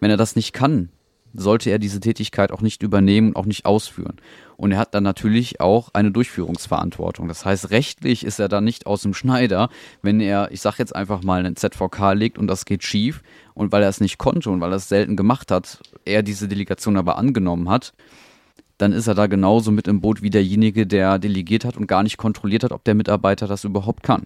Wenn 0.00 0.10
er 0.10 0.16
das 0.16 0.36
nicht 0.36 0.54
kann, 0.54 0.88
sollte 1.34 1.68
er 1.68 1.78
diese 1.78 2.00
Tätigkeit 2.00 2.50
auch 2.50 2.62
nicht 2.62 2.82
übernehmen 2.82 3.28
und 3.28 3.36
auch 3.36 3.44
nicht 3.44 3.66
ausführen. 3.66 4.16
Und 4.56 4.72
er 4.72 4.78
hat 4.78 4.94
dann 4.94 5.04
natürlich 5.04 5.60
auch 5.60 5.90
eine 5.92 6.10
Durchführungsverantwortung. 6.10 7.28
Das 7.28 7.44
heißt, 7.44 7.70
rechtlich 7.70 8.24
ist 8.24 8.38
er 8.38 8.48
dann 8.48 8.64
nicht 8.64 8.86
aus 8.86 9.02
dem 9.02 9.12
Schneider, 9.12 9.68
wenn 10.00 10.18
er, 10.18 10.50
ich 10.50 10.62
sag 10.62 10.78
jetzt 10.78 10.96
einfach 10.96 11.22
mal, 11.22 11.40
einen 11.40 11.56
ZVK 11.56 12.14
legt 12.14 12.38
und 12.38 12.46
das 12.46 12.64
geht 12.64 12.82
schief 12.84 13.22
und 13.52 13.70
weil 13.70 13.82
er 13.82 13.90
es 13.90 14.00
nicht 14.00 14.16
konnte 14.16 14.48
und 14.48 14.62
weil 14.62 14.72
er 14.72 14.76
es 14.76 14.88
selten 14.88 15.14
gemacht 15.14 15.50
hat, 15.50 15.80
er 16.06 16.22
diese 16.22 16.48
Delegation 16.48 16.96
aber 16.96 17.18
angenommen 17.18 17.68
hat, 17.68 17.92
dann 18.78 18.92
ist 18.92 19.08
er 19.08 19.14
da 19.14 19.26
genauso 19.26 19.70
mit 19.72 19.88
im 19.88 20.00
Boot 20.00 20.22
wie 20.22 20.30
derjenige, 20.30 20.86
der 20.86 21.18
delegiert 21.18 21.64
hat 21.64 21.76
und 21.76 21.86
gar 21.86 22.02
nicht 22.02 22.16
kontrolliert 22.16 22.64
hat, 22.64 22.72
ob 22.72 22.84
der 22.84 22.94
Mitarbeiter 22.94 23.46
das 23.46 23.64
überhaupt 23.64 24.02
kann. 24.02 24.22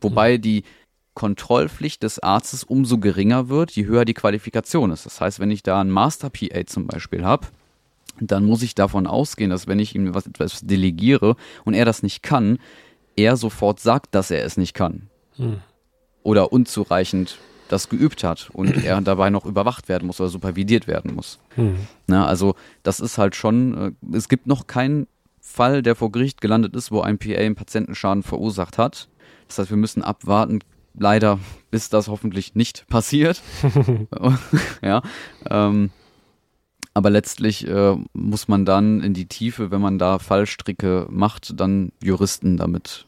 Wobei 0.00 0.38
die 0.38 0.62
Kontrollpflicht 1.14 2.02
des 2.02 2.18
Arztes 2.20 2.64
umso 2.64 2.98
geringer 2.98 3.48
wird, 3.48 3.72
je 3.72 3.84
höher 3.84 4.04
die 4.04 4.14
Qualifikation 4.14 4.90
ist. 4.90 5.04
Das 5.04 5.20
heißt, 5.20 5.40
wenn 5.40 5.50
ich 5.50 5.62
da 5.62 5.80
einen 5.80 5.90
Master 5.90 6.30
PA 6.30 6.64
zum 6.66 6.86
Beispiel 6.86 7.24
habe, 7.24 7.48
dann 8.20 8.44
muss 8.44 8.62
ich 8.62 8.74
davon 8.74 9.06
ausgehen, 9.06 9.50
dass 9.50 9.66
wenn 9.66 9.78
ich 9.78 9.94
ihm 9.94 10.14
was, 10.14 10.26
etwas 10.26 10.60
delegiere 10.62 11.36
und 11.64 11.74
er 11.74 11.84
das 11.84 12.02
nicht 12.02 12.22
kann, 12.22 12.58
er 13.16 13.36
sofort 13.36 13.80
sagt, 13.80 14.14
dass 14.14 14.30
er 14.30 14.44
es 14.44 14.56
nicht 14.56 14.74
kann. 14.74 15.08
Hm. 15.36 15.58
Oder 16.22 16.52
unzureichend 16.52 17.38
das 17.72 17.88
geübt 17.88 18.22
hat 18.22 18.50
und 18.52 18.76
er 18.84 19.00
dabei 19.00 19.30
noch 19.30 19.46
überwacht 19.46 19.88
werden 19.88 20.06
muss 20.06 20.20
oder 20.20 20.30
supervidiert 20.30 20.86
werden 20.86 21.14
muss. 21.14 21.38
Hm. 21.54 21.76
Na, 22.06 22.26
also 22.26 22.54
das 22.82 23.00
ist 23.00 23.18
halt 23.18 23.34
schon, 23.34 23.96
äh, 24.12 24.16
es 24.16 24.28
gibt 24.28 24.46
noch 24.46 24.66
keinen 24.66 25.06
Fall, 25.40 25.82
der 25.82 25.96
vor 25.96 26.12
Gericht 26.12 26.40
gelandet 26.40 26.76
ist, 26.76 26.92
wo 26.92 27.00
ein 27.00 27.18
PA 27.18 27.34
einen 27.34 27.54
Patientenschaden 27.54 28.22
verursacht 28.22 28.78
hat. 28.78 29.08
Das 29.48 29.58
heißt, 29.58 29.70
wir 29.70 29.76
müssen 29.76 30.02
abwarten, 30.02 30.60
leider, 30.94 31.38
bis 31.70 31.88
das 31.88 32.08
hoffentlich 32.08 32.54
nicht 32.54 32.86
passiert. 32.88 33.42
ja. 34.82 35.02
Ähm, 35.50 35.90
aber 36.94 37.10
letztlich 37.10 37.66
äh, 37.66 37.96
muss 38.12 38.48
man 38.48 38.64
dann 38.64 39.00
in 39.00 39.14
die 39.14 39.26
Tiefe, 39.26 39.70
wenn 39.70 39.80
man 39.80 39.98
da 39.98 40.18
Fallstricke 40.18 41.06
macht, 41.10 41.58
dann 41.58 41.90
Juristen 42.02 42.58
damit 42.58 43.06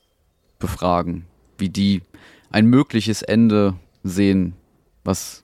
befragen, 0.59 1.27
wie 1.59 1.69
die 1.69 2.03
ein 2.51 2.67
mögliches 2.67 3.23
Ende 3.23 3.75
sehen, 4.05 4.55
was, 5.03 5.43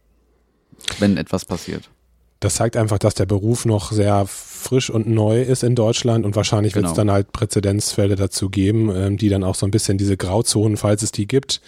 wenn 0.99 1.17
etwas 1.17 1.45
passiert. 1.45 1.91
Das 2.39 2.55
zeigt 2.55 2.77
einfach, 2.77 2.99
dass 2.99 3.15
der 3.15 3.27
Beruf 3.27 3.67
noch 3.67 3.93
sehr 3.93 4.25
frisch 4.27 4.89
und 4.89 5.07
neu 5.07 5.43
ist 5.43 5.63
in 5.63 5.75
Deutschland 5.75 6.25
und 6.25 6.37
wahrscheinlich 6.37 6.73
genau. 6.73 6.85
wird 6.85 6.93
es 6.93 6.97
dann 6.97 7.11
halt 7.11 7.33
Präzedenzfälle 7.33 8.17
dazu 8.17 8.49
geben, 8.49 8.91
ähm, 8.95 9.17
die 9.19 9.29
dann 9.29 9.45
auch 9.45 9.55
so 9.55 9.67
ein 9.67 9.71
bisschen 9.71 9.99
diese 9.99 10.17
Grauzonen, 10.17 10.77
falls 10.77 11.03
es 11.03 11.13
die 11.13 11.27
gibt, 11.27 11.61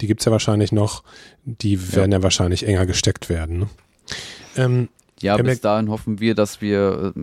die 0.00 0.06
gibt 0.06 0.20
es 0.20 0.26
ja 0.26 0.32
wahrscheinlich 0.32 0.72
noch, 0.72 1.02
die 1.44 1.94
werden 1.94 2.12
ja, 2.12 2.18
ja 2.18 2.22
wahrscheinlich 2.22 2.66
enger 2.66 2.86
gesteckt 2.86 3.28
werden. 3.28 3.58
Ne? 3.60 3.68
Ähm, 4.56 4.88
ja, 5.20 5.36
bis 5.36 5.60
dahin 5.60 5.90
hoffen 5.90 6.20
wir, 6.20 6.34
dass 6.34 6.60
wir, 6.60 7.12
äh, 7.14 7.20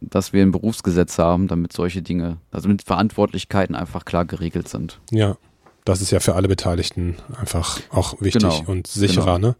dass 0.00 0.32
wir 0.32 0.42
ein 0.42 0.52
Berufsgesetz 0.52 1.18
haben, 1.18 1.48
damit 1.48 1.72
solche 1.72 2.02
Dinge, 2.02 2.38
also 2.50 2.68
mit 2.68 2.82
Verantwortlichkeiten 2.82 3.74
einfach 3.74 4.04
klar 4.04 4.24
geregelt 4.24 4.68
sind. 4.68 5.00
Ja, 5.10 5.36
das 5.84 6.00
ist 6.00 6.10
ja 6.10 6.20
für 6.20 6.34
alle 6.34 6.48
Beteiligten 6.48 7.16
einfach 7.38 7.80
auch 7.90 8.20
wichtig 8.20 8.42
genau, 8.42 8.62
und 8.66 8.86
sicherer. 8.86 9.36
Genau. 9.36 9.48
Ne? 9.48 9.56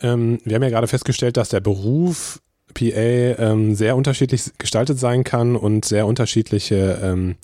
Ähm, 0.00 0.38
wir 0.44 0.54
haben 0.54 0.62
ja 0.62 0.70
gerade 0.70 0.86
festgestellt, 0.88 1.36
dass 1.36 1.50
der 1.50 1.60
Beruf 1.60 2.40
PA 2.72 2.84
ähm, 2.86 3.74
sehr 3.74 3.96
unterschiedlich 3.96 4.44
gestaltet 4.58 4.98
sein 4.98 5.24
kann 5.24 5.56
und 5.56 5.84
sehr 5.84 6.06
unterschiedliche 6.06 6.98
ähm, 7.02 7.36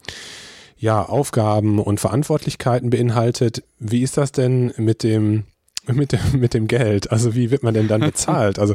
ja, 0.78 1.02
Aufgaben 1.02 1.78
und 1.78 2.00
Verantwortlichkeiten 2.00 2.88
beinhaltet. 2.90 3.62
Wie 3.78 4.02
ist 4.02 4.16
das 4.16 4.32
denn 4.32 4.72
mit 4.78 5.02
dem, 5.02 5.44
mit 5.86 6.12
dem, 6.12 6.20
mit 6.32 6.54
dem 6.54 6.66
Geld? 6.66 7.10
Also 7.12 7.34
wie 7.34 7.50
wird 7.50 7.62
man 7.62 7.74
denn 7.74 7.88
dann 7.88 8.00
bezahlt? 8.00 8.58
Also 8.58 8.74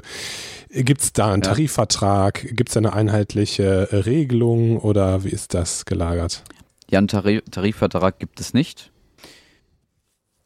gibt 0.70 1.02
es 1.02 1.14
da 1.14 1.34
einen 1.34 1.42
Tarifvertrag? 1.42 2.56
Gibt 2.56 2.70
es 2.70 2.74
da 2.74 2.80
eine 2.82 2.94
einheitliche 2.94 3.90
Regelung 4.06 4.78
oder 4.78 5.24
wie 5.24 5.30
ist 5.30 5.56
das 5.56 5.86
gelagert? 5.86 6.44
Ja, 6.92 7.00
einen 7.00 7.08
Tarif 7.08 7.42
Tarifvertrag 7.50 8.20
gibt 8.20 8.40
es 8.40 8.54
nicht. 8.54 8.92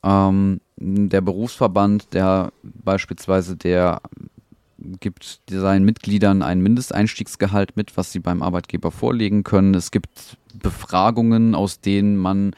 Ähm, 0.03 0.61
der 0.77 1.21
Berufsverband, 1.21 2.13
der 2.13 2.51
beispielsweise 2.63 3.55
der 3.57 4.01
gibt 4.99 5.41
seinen 5.49 5.85
Mitgliedern 5.85 6.41
ein 6.41 6.61
Mindesteinstiegsgehalt 6.61 7.75
mit, 7.77 7.97
was 7.97 8.11
sie 8.11 8.19
beim 8.19 8.41
Arbeitgeber 8.43 8.91
vorlegen 8.91 9.43
können. 9.43 9.73
Es 9.73 9.91
gibt 9.91 10.37
Befragungen, 10.53 11.55
aus 11.55 11.81
denen 11.81 12.15
man 12.17 12.55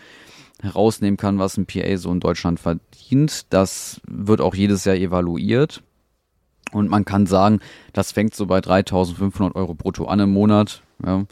herausnehmen 0.62 1.18
kann, 1.18 1.40
was 1.40 1.58
ein 1.58 1.66
PA 1.66 1.98
so 1.98 2.12
in 2.12 2.20
Deutschland 2.20 2.60
verdient. 2.60 3.46
Das 3.50 4.02
wird 4.06 4.42
auch 4.42 4.56
jedes 4.56 4.86
Jahr 4.86 4.98
evaluiert. 4.98 5.82
Und 6.72 6.90
man 6.90 7.06
kann 7.06 7.26
sagen, 7.26 7.62
das 7.94 8.12
fängt 8.12 8.36
so 8.36 8.46
bei 8.46 8.62
3500 8.62 9.56
Euro 9.56 9.74
brutto 9.74 10.06
an 10.06 10.20
im 10.20 10.34
Monat 10.34 10.84
ja, 11.04 11.26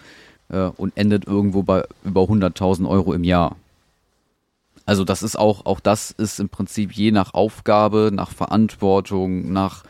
äh, 0.49 0.71
und 0.77 0.97
endet 0.97 1.27
irgendwo 1.27 1.63
bei 1.63 1.83
über 2.03 2.21
100.000 2.21 2.89
Euro 2.89 3.13
im 3.13 3.23
Jahr. 3.23 3.55
Also 4.87 5.03
das 5.03 5.21
ist 5.21 5.37
auch, 5.37 5.65
auch 5.65 5.81
das 5.81 6.11
ist 6.11 6.39
im 6.39 6.47
Prinzip 6.47 6.93
je 6.93 7.11
nach 7.11 7.33
Aufgabe, 7.33 8.09
nach 8.13 8.31
Verantwortung, 8.31 9.51
nach 9.51 9.83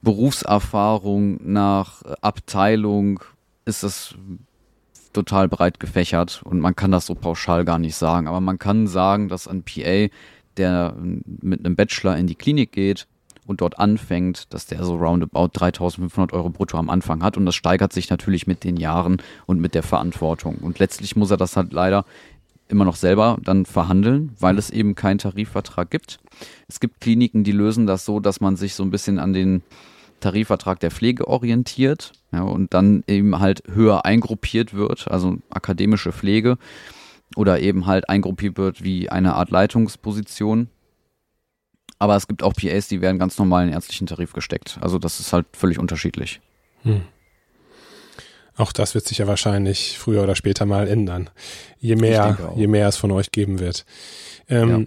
Berufserfahrung, 0.00 1.38
nach 1.42 2.02
Abteilung 2.22 3.20
ist 3.66 3.82
das 3.82 4.14
total 5.12 5.48
breit 5.48 5.78
gefächert 5.78 6.40
und 6.42 6.58
man 6.58 6.74
kann 6.74 6.90
das 6.90 7.04
so 7.04 7.14
pauschal 7.14 7.66
gar 7.66 7.78
nicht 7.78 7.96
sagen. 7.96 8.28
Aber 8.28 8.40
man 8.40 8.58
kann 8.58 8.86
sagen, 8.86 9.28
dass 9.28 9.46
ein 9.46 9.62
PA, 9.62 10.08
der 10.56 10.94
mit 10.96 11.66
einem 11.66 11.76
Bachelor 11.76 12.16
in 12.16 12.26
die 12.26 12.34
Klinik 12.34 12.72
geht 12.72 13.06
und 13.46 13.60
dort 13.60 13.78
anfängt, 13.78 14.54
dass 14.54 14.64
der 14.64 14.84
so 14.84 14.96
roundabout 14.96 15.50
3500 15.52 16.32
Euro 16.32 16.48
brutto 16.48 16.78
am 16.78 16.88
Anfang 16.88 17.22
hat 17.22 17.36
und 17.36 17.44
das 17.44 17.56
steigert 17.56 17.92
sich 17.92 18.08
natürlich 18.08 18.46
mit 18.46 18.64
den 18.64 18.78
Jahren 18.78 19.18
und 19.44 19.60
mit 19.60 19.74
der 19.74 19.82
Verantwortung. 19.82 20.56
Und 20.62 20.78
letztlich 20.78 21.14
muss 21.14 21.30
er 21.30 21.36
das 21.36 21.58
halt 21.58 21.74
leider 21.74 22.06
immer 22.68 22.84
noch 22.84 22.96
selber 22.96 23.38
dann 23.42 23.66
verhandeln, 23.66 24.34
weil 24.38 24.58
es 24.58 24.70
eben 24.70 24.94
keinen 24.94 25.18
Tarifvertrag 25.18 25.90
gibt. 25.90 26.18
Es 26.68 26.80
gibt 26.80 27.00
Kliniken, 27.00 27.44
die 27.44 27.52
lösen 27.52 27.86
das 27.86 28.04
so, 28.04 28.20
dass 28.20 28.40
man 28.40 28.56
sich 28.56 28.74
so 28.74 28.82
ein 28.82 28.90
bisschen 28.90 29.18
an 29.18 29.32
den 29.32 29.62
Tarifvertrag 30.20 30.80
der 30.80 30.90
Pflege 30.90 31.28
orientiert 31.28 32.12
ja, 32.32 32.42
und 32.42 32.74
dann 32.74 33.04
eben 33.06 33.38
halt 33.38 33.62
höher 33.72 34.04
eingruppiert 34.04 34.74
wird, 34.74 35.10
also 35.10 35.38
akademische 35.50 36.12
Pflege 36.12 36.58
oder 37.36 37.60
eben 37.60 37.86
halt 37.86 38.08
eingruppiert 38.08 38.56
wird 38.56 38.82
wie 38.82 39.10
eine 39.10 39.34
Art 39.34 39.50
Leitungsposition. 39.50 40.68
Aber 41.98 42.16
es 42.16 42.28
gibt 42.28 42.42
auch 42.42 42.54
PAs, 42.54 42.88
die 42.88 43.00
werden 43.00 43.18
ganz 43.18 43.38
normal 43.38 43.64
in 43.64 43.68
den 43.68 43.74
ärztlichen 43.74 44.06
Tarif 44.06 44.32
gesteckt. 44.32 44.78
Also 44.80 44.98
das 44.98 45.20
ist 45.20 45.32
halt 45.32 45.46
völlig 45.52 45.78
unterschiedlich. 45.78 46.40
Hm. 46.82 47.02
Auch 48.58 48.72
das 48.72 48.94
wird 48.94 49.06
sich 49.06 49.18
ja 49.18 49.28
wahrscheinlich 49.28 49.96
früher 49.98 50.24
oder 50.24 50.34
später 50.34 50.66
mal 50.66 50.88
ändern. 50.88 51.30
Je 51.78 51.94
mehr, 51.94 52.36
je 52.56 52.66
mehr 52.66 52.88
es 52.88 52.96
von 52.96 53.12
euch 53.12 53.30
geben 53.30 53.60
wird. 53.60 53.86
Ähm, 54.48 54.68
ja. 54.68 54.86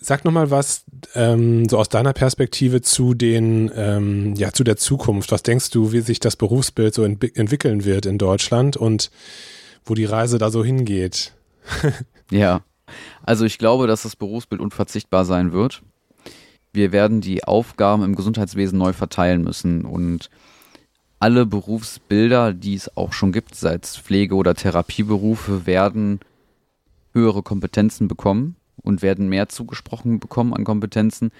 Sag 0.00 0.24
nochmal 0.24 0.50
was, 0.50 0.84
ähm, 1.14 1.68
so 1.68 1.78
aus 1.78 1.88
deiner 1.88 2.12
Perspektive 2.12 2.82
zu 2.82 3.14
den, 3.14 3.70
ähm, 3.74 4.34
ja, 4.34 4.52
zu 4.52 4.64
der 4.64 4.76
Zukunft. 4.76 5.30
Was 5.30 5.44
denkst 5.44 5.70
du, 5.70 5.92
wie 5.92 6.00
sich 6.00 6.18
das 6.18 6.34
Berufsbild 6.34 6.94
so 6.94 7.04
ent 7.04 7.36
entwickeln 7.36 7.84
wird 7.84 8.06
in 8.06 8.18
Deutschland 8.18 8.76
und 8.76 9.12
wo 9.84 9.94
die 9.94 10.04
Reise 10.04 10.38
da 10.38 10.50
so 10.50 10.64
hingeht? 10.64 11.32
ja. 12.30 12.62
Also 13.22 13.44
ich 13.44 13.58
glaube, 13.58 13.86
dass 13.86 14.02
das 14.02 14.16
Berufsbild 14.16 14.60
unverzichtbar 14.60 15.24
sein 15.24 15.52
wird. 15.52 15.82
Wir 16.72 16.90
werden 16.90 17.20
die 17.20 17.44
Aufgaben 17.44 18.02
im 18.02 18.16
Gesundheitswesen 18.16 18.78
neu 18.78 18.92
verteilen 18.92 19.42
müssen 19.42 19.84
und 19.84 20.28
alle 21.20 21.46
Berufsbilder, 21.46 22.52
die 22.52 22.74
es 22.74 22.96
auch 22.96 23.12
schon 23.12 23.32
gibt, 23.32 23.54
sei 23.54 23.78
es 23.80 23.96
Pflege- 23.96 24.36
oder 24.36 24.54
Therapieberufe, 24.54 25.66
werden 25.66 26.20
höhere 27.12 27.42
Kompetenzen 27.42 28.08
bekommen 28.08 28.56
und 28.82 29.02
werden 29.02 29.28
mehr 29.28 29.48
zugesprochen 29.48 30.20
bekommen 30.20 30.54
an 30.54 30.64
Kompetenzen, 30.64 31.30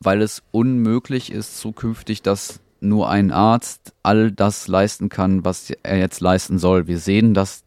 weil 0.00 0.22
es 0.22 0.42
unmöglich 0.52 1.32
ist 1.32 1.58
zukünftig, 1.58 2.22
dass 2.22 2.60
nur 2.80 3.08
ein 3.08 3.32
Arzt 3.32 3.94
all 4.02 4.30
das 4.30 4.68
leisten 4.68 5.08
kann, 5.08 5.44
was 5.44 5.70
er 5.82 5.98
jetzt 5.98 6.20
leisten 6.20 6.58
soll. 6.58 6.86
Wir 6.86 6.98
sehen, 6.98 7.34
dass 7.34 7.64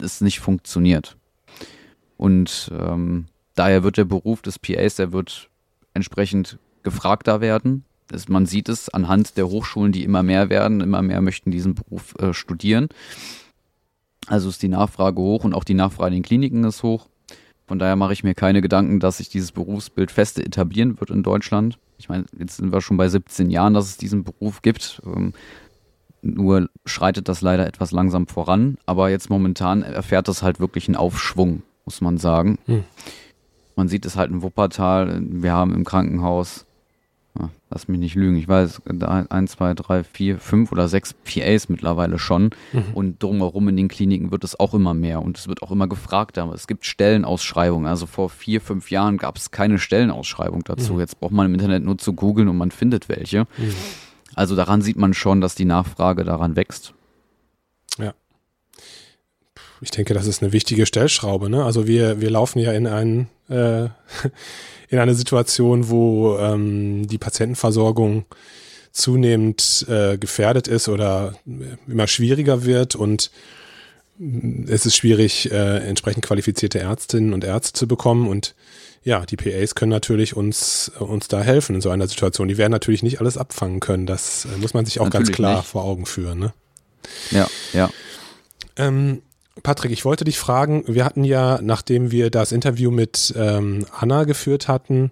es 0.00 0.20
nicht 0.20 0.40
funktioniert. 0.40 1.16
Und 2.16 2.70
ähm, 2.78 3.26
daher 3.54 3.84
wird 3.84 3.96
der 3.96 4.04
Beruf 4.04 4.42
des 4.42 4.58
PAs, 4.58 4.96
der 4.96 5.12
wird 5.12 5.48
entsprechend 5.94 6.58
gefragter 6.82 7.40
werden. 7.40 7.84
Das, 8.08 8.28
man 8.28 8.46
sieht 8.46 8.68
es 8.68 8.88
anhand 8.88 9.36
der 9.36 9.48
Hochschulen, 9.48 9.92
die 9.92 10.04
immer 10.04 10.22
mehr 10.22 10.50
werden, 10.50 10.80
immer 10.80 11.02
mehr 11.02 11.20
möchten 11.20 11.50
diesen 11.50 11.74
Beruf 11.74 12.14
äh, 12.18 12.32
studieren. 12.32 12.88
Also 14.26 14.48
ist 14.48 14.62
die 14.62 14.68
Nachfrage 14.68 15.20
hoch 15.20 15.44
und 15.44 15.54
auch 15.54 15.64
die 15.64 15.74
Nachfrage 15.74 16.08
in 16.08 16.22
den 16.22 16.26
Kliniken 16.26 16.64
ist 16.64 16.82
hoch. 16.82 17.08
Von 17.66 17.78
daher 17.78 17.96
mache 17.96 18.14
ich 18.14 18.24
mir 18.24 18.34
keine 18.34 18.62
Gedanken, 18.62 18.98
dass 18.98 19.18
sich 19.18 19.28
dieses 19.28 19.52
Berufsbild 19.52 20.10
feste 20.10 20.44
etablieren 20.44 20.98
wird 21.00 21.10
in 21.10 21.22
Deutschland. 21.22 21.78
Ich 21.98 22.08
meine, 22.08 22.24
jetzt 22.38 22.56
sind 22.56 22.72
wir 22.72 22.80
schon 22.80 22.96
bei 22.96 23.08
17 23.08 23.50
Jahren, 23.50 23.74
dass 23.74 23.86
es 23.86 23.96
diesen 23.96 24.24
Beruf 24.24 24.62
gibt. 24.62 25.02
Ähm, 25.04 25.34
nur 26.22 26.68
schreitet 26.84 27.28
das 27.28 27.42
leider 27.42 27.66
etwas 27.66 27.92
langsam 27.92 28.26
voran. 28.26 28.78
Aber 28.86 29.10
jetzt 29.10 29.30
momentan 29.30 29.82
erfährt 29.82 30.28
das 30.28 30.42
halt 30.42 30.60
wirklich 30.60 30.88
einen 30.88 30.96
Aufschwung 30.96 31.62
muss 31.88 32.02
man 32.02 32.18
sagen. 32.18 32.58
Hm. 32.66 32.84
Man 33.76 33.88
sieht 33.88 34.04
es 34.04 34.14
halt 34.14 34.30
in 34.30 34.42
Wuppertal. 34.42 35.22
Wir 35.22 35.54
haben 35.54 35.74
im 35.74 35.84
Krankenhaus, 35.84 36.66
lass 37.70 37.88
mich 37.88 37.98
nicht 37.98 38.14
lügen, 38.14 38.36
ich 38.36 38.48
weiß, 38.48 38.82
ein, 38.86 39.48
zwei, 39.48 39.74
drei, 39.74 40.02
vier, 40.02 40.38
fünf 40.38 40.72
oder 40.72 40.88
sechs 40.88 41.14
PAs 41.14 41.68
mittlerweile 41.68 42.18
schon. 42.18 42.50
Mhm. 42.72 42.84
Und 42.94 43.22
drumherum 43.22 43.68
in 43.68 43.76
den 43.76 43.88
Kliniken 43.88 44.30
wird 44.30 44.44
es 44.44 44.58
auch 44.58 44.74
immer 44.74 44.94
mehr 44.94 45.22
und 45.22 45.38
es 45.38 45.48
wird 45.48 45.62
auch 45.62 45.70
immer 45.70 45.86
gefragter. 45.86 46.50
Es 46.52 46.66
gibt 46.66 46.86
Stellenausschreibungen. 46.86 47.86
Also 47.86 48.06
vor 48.06 48.30
vier, 48.30 48.60
fünf 48.60 48.90
Jahren 48.90 49.18
gab 49.18 49.36
es 49.36 49.50
keine 49.50 49.78
Stellenausschreibung 49.78 50.64
dazu. 50.64 50.94
Mhm. 50.94 51.00
Jetzt 51.00 51.20
braucht 51.20 51.32
man 51.32 51.46
im 51.46 51.54
Internet 51.54 51.84
nur 51.84 51.98
zu 51.98 52.12
googeln 52.12 52.48
und 52.48 52.56
man 52.56 52.70
findet 52.70 53.08
welche. 53.08 53.42
Mhm. 53.56 53.74
Also 54.34 54.56
daran 54.56 54.82
sieht 54.82 54.96
man 54.96 55.14
schon, 55.14 55.40
dass 55.40 55.54
die 55.54 55.64
Nachfrage 55.64 56.24
daran 56.24 56.56
wächst 56.56 56.94
ich 59.80 59.90
denke, 59.90 60.14
das 60.14 60.26
ist 60.26 60.42
eine 60.42 60.52
wichtige 60.52 60.86
Stellschraube. 60.86 61.48
Ne? 61.48 61.64
Also 61.64 61.86
wir, 61.86 62.20
wir 62.20 62.30
laufen 62.30 62.58
ja 62.58 62.72
in, 62.72 62.86
ein, 62.86 63.28
äh, 63.48 63.84
in 64.88 64.98
eine 64.98 65.14
Situation, 65.14 65.88
wo 65.88 66.38
ähm, 66.38 67.06
die 67.06 67.18
Patientenversorgung 67.18 68.24
zunehmend 68.92 69.86
äh, 69.88 70.18
gefährdet 70.18 70.66
ist 70.66 70.88
oder 70.88 71.34
immer 71.86 72.06
schwieriger 72.06 72.64
wird 72.64 72.96
und 72.96 73.30
es 74.66 74.84
ist 74.84 74.96
schwierig, 74.96 75.52
äh, 75.52 75.78
entsprechend 75.78 76.24
qualifizierte 76.24 76.80
Ärztinnen 76.80 77.32
und 77.32 77.44
Ärzte 77.44 77.72
zu 77.74 77.86
bekommen 77.86 78.26
und 78.26 78.54
ja, 79.04 79.24
die 79.24 79.36
PAs 79.36 79.76
können 79.76 79.90
natürlich 79.90 80.36
uns, 80.36 80.90
uns 80.98 81.28
da 81.28 81.40
helfen 81.40 81.76
in 81.76 81.80
so 81.80 81.90
einer 81.90 82.08
Situation. 82.08 82.48
Die 82.48 82.58
werden 82.58 82.72
natürlich 82.72 83.02
nicht 83.02 83.20
alles 83.20 83.38
abfangen 83.38 83.78
können. 83.78 84.06
Das 84.06 84.44
äh, 84.44 84.58
muss 84.58 84.74
man 84.74 84.84
sich 84.84 84.98
auch 84.98 85.04
natürlich 85.04 85.28
ganz 85.28 85.36
klar 85.36 85.56
nicht. 85.58 85.68
vor 85.68 85.84
Augen 85.84 86.04
führen. 86.04 86.40
Ne? 86.40 86.52
Ja, 87.30 87.48
ja. 87.72 87.90
Ähm, 88.76 89.22
Patrick, 89.62 89.92
ich 89.92 90.04
wollte 90.04 90.24
dich 90.24 90.38
fragen, 90.38 90.84
wir 90.86 91.04
hatten 91.04 91.24
ja, 91.24 91.58
nachdem 91.62 92.10
wir 92.10 92.30
das 92.30 92.52
Interview 92.52 92.90
mit 92.90 93.34
ähm, 93.36 93.86
Anna 93.98 94.24
geführt 94.24 94.68
hatten, 94.68 95.10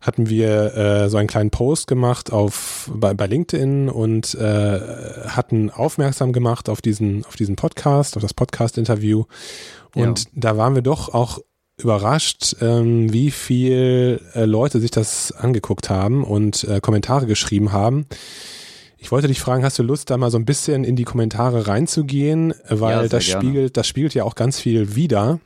hatten 0.00 0.28
wir 0.28 0.76
äh, 0.76 1.08
so 1.08 1.16
einen 1.16 1.28
kleinen 1.28 1.50
Post 1.50 1.86
gemacht 1.86 2.30
auf 2.30 2.90
bei, 2.94 3.14
bei 3.14 3.26
LinkedIn 3.26 3.88
und 3.88 4.34
äh, 4.34 4.80
hatten 5.28 5.70
aufmerksam 5.70 6.32
gemacht 6.32 6.68
auf 6.68 6.82
diesen 6.82 7.24
auf 7.24 7.36
diesen 7.36 7.56
Podcast, 7.56 8.16
auf 8.16 8.22
das 8.22 8.34
Podcast-Interview 8.34 9.24
und 9.94 10.24
ja. 10.24 10.30
da 10.34 10.56
waren 10.58 10.74
wir 10.74 10.82
doch 10.82 11.14
auch 11.14 11.38
überrascht, 11.80 12.56
ähm, 12.60 13.12
wie 13.12 13.30
viel 13.30 14.20
äh, 14.34 14.44
Leute 14.44 14.80
sich 14.80 14.90
das 14.90 15.32
angeguckt 15.32 15.90
haben 15.90 16.22
und 16.22 16.64
äh, 16.64 16.80
Kommentare 16.80 17.26
geschrieben 17.26 17.72
haben. 17.72 18.06
Ich 19.04 19.12
wollte 19.12 19.28
dich 19.28 19.38
fragen, 19.38 19.62
hast 19.62 19.78
du 19.78 19.82
Lust, 19.82 20.08
da 20.08 20.16
mal 20.16 20.30
so 20.30 20.38
ein 20.38 20.46
bisschen 20.46 20.82
in 20.82 20.96
die 20.96 21.04
Kommentare 21.04 21.66
reinzugehen, 21.68 22.54
weil 22.70 23.02
ja, 23.02 23.08
das 23.08 23.22
spiegelt, 23.22 23.76
das 23.76 23.86
spiegelt 23.86 24.14
ja 24.14 24.24
auch 24.24 24.34
ganz 24.34 24.58
viel 24.58 24.96
wider, 24.96 25.40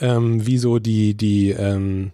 ähm, 0.00 0.46
wie 0.46 0.56
so 0.56 0.78
die, 0.78 1.12
die 1.12 1.50
ähm, 1.50 2.12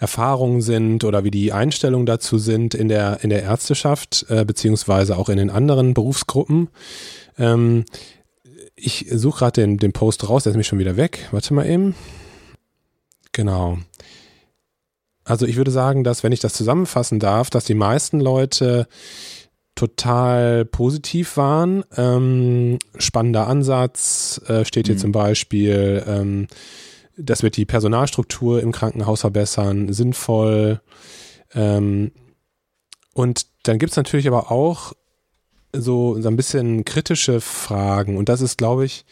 Erfahrungen 0.00 0.62
sind 0.62 1.04
oder 1.04 1.24
wie 1.24 1.30
die 1.30 1.52
Einstellungen 1.52 2.06
dazu 2.06 2.38
sind 2.38 2.72
in 2.72 2.88
der, 2.88 3.22
in 3.22 3.28
der 3.28 3.42
Ärzteschaft, 3.42 4.24
äh, 4.30 4.46
beziehungsweise 4.46 5.18
auch 5.18 5.28
in 5.28 5.36
den 5.36 5.50
anderen 5.50 5.92
Berufsgruppen. 5.92 6.68
Ähm, 7.38 7.84
ich 8.76 9.08
suche 9.10 9.40
gerade 9.40 9.60
den, 9.60 9.76
den 9.76 9.92
Post 9.92 10.26
raus, 10.26 10.44
der 10.44 10.52
ist 10.52 10.54
nämlich 10.54 10.68
schon 10.68 10.78
wieder 10.78 10.96
weg. 10.96 11.28
Warte 11.32 11.52
mal 11.52 11.68
eben. 11.68 11.94
Genau. 13.32 13.76
Also 15.24 15.46
ich 15.46 15.56
würde 15.56 15.70
sagen, 15.70 16.04
dass, 16.04 16.22
wenn 16.22 16.32
ich 16.32 16.40
das 16.40 16.54
zusammenfassen 16.54 17.18
darf, 17.18 17.50
dass 17.50 17.64
die 17.64 17.74
meisten 17.74 18.20
Leute 18.20 18.86
total 19.74 20.64
positiv 20.64 21.36
waren. 21.36 21.84
Ähm, 21.96 22.78
spannender 22.98 23.48
Ansatz 23.48 24.40
äh, 24.46 24.64
steht 24.64 24.86
hier 24.86 24.94
mhm. 24.96 25.00
zum 25.00 25.12
Beispiel, 25.12 26.04
ähm, 26.06 26.46
das 27.16 27.42
wird 27.42 27.56
die 27.56 27.64
Personalstruktur 27.64 28.60
im 28.60 28.72
Krankenhaus 28.72 29.22
verbessern, 29.22 29.92
sinnvoll. 29.92 30.80
Ähm, 31.54 32.12
und 33.14 33.46
dann 33.62 33.78
gibt 33.78 33.92
es 33.92 33.96
natürlich 33.96 34.28
aber 34.28 34.50
auch 34.50 34.92
so, 35.72 36.20
so 36.20 36.28
ein 36.28 36.36
bisschen 36.36 36.84
kritische 36.84 37.40
Fragen. 37.40 38.16
Und 38.16 38.28
das 38.28 38.40
ist, 38.40 38.58
glaube 38.58 38.84
ich, 38.84 39.04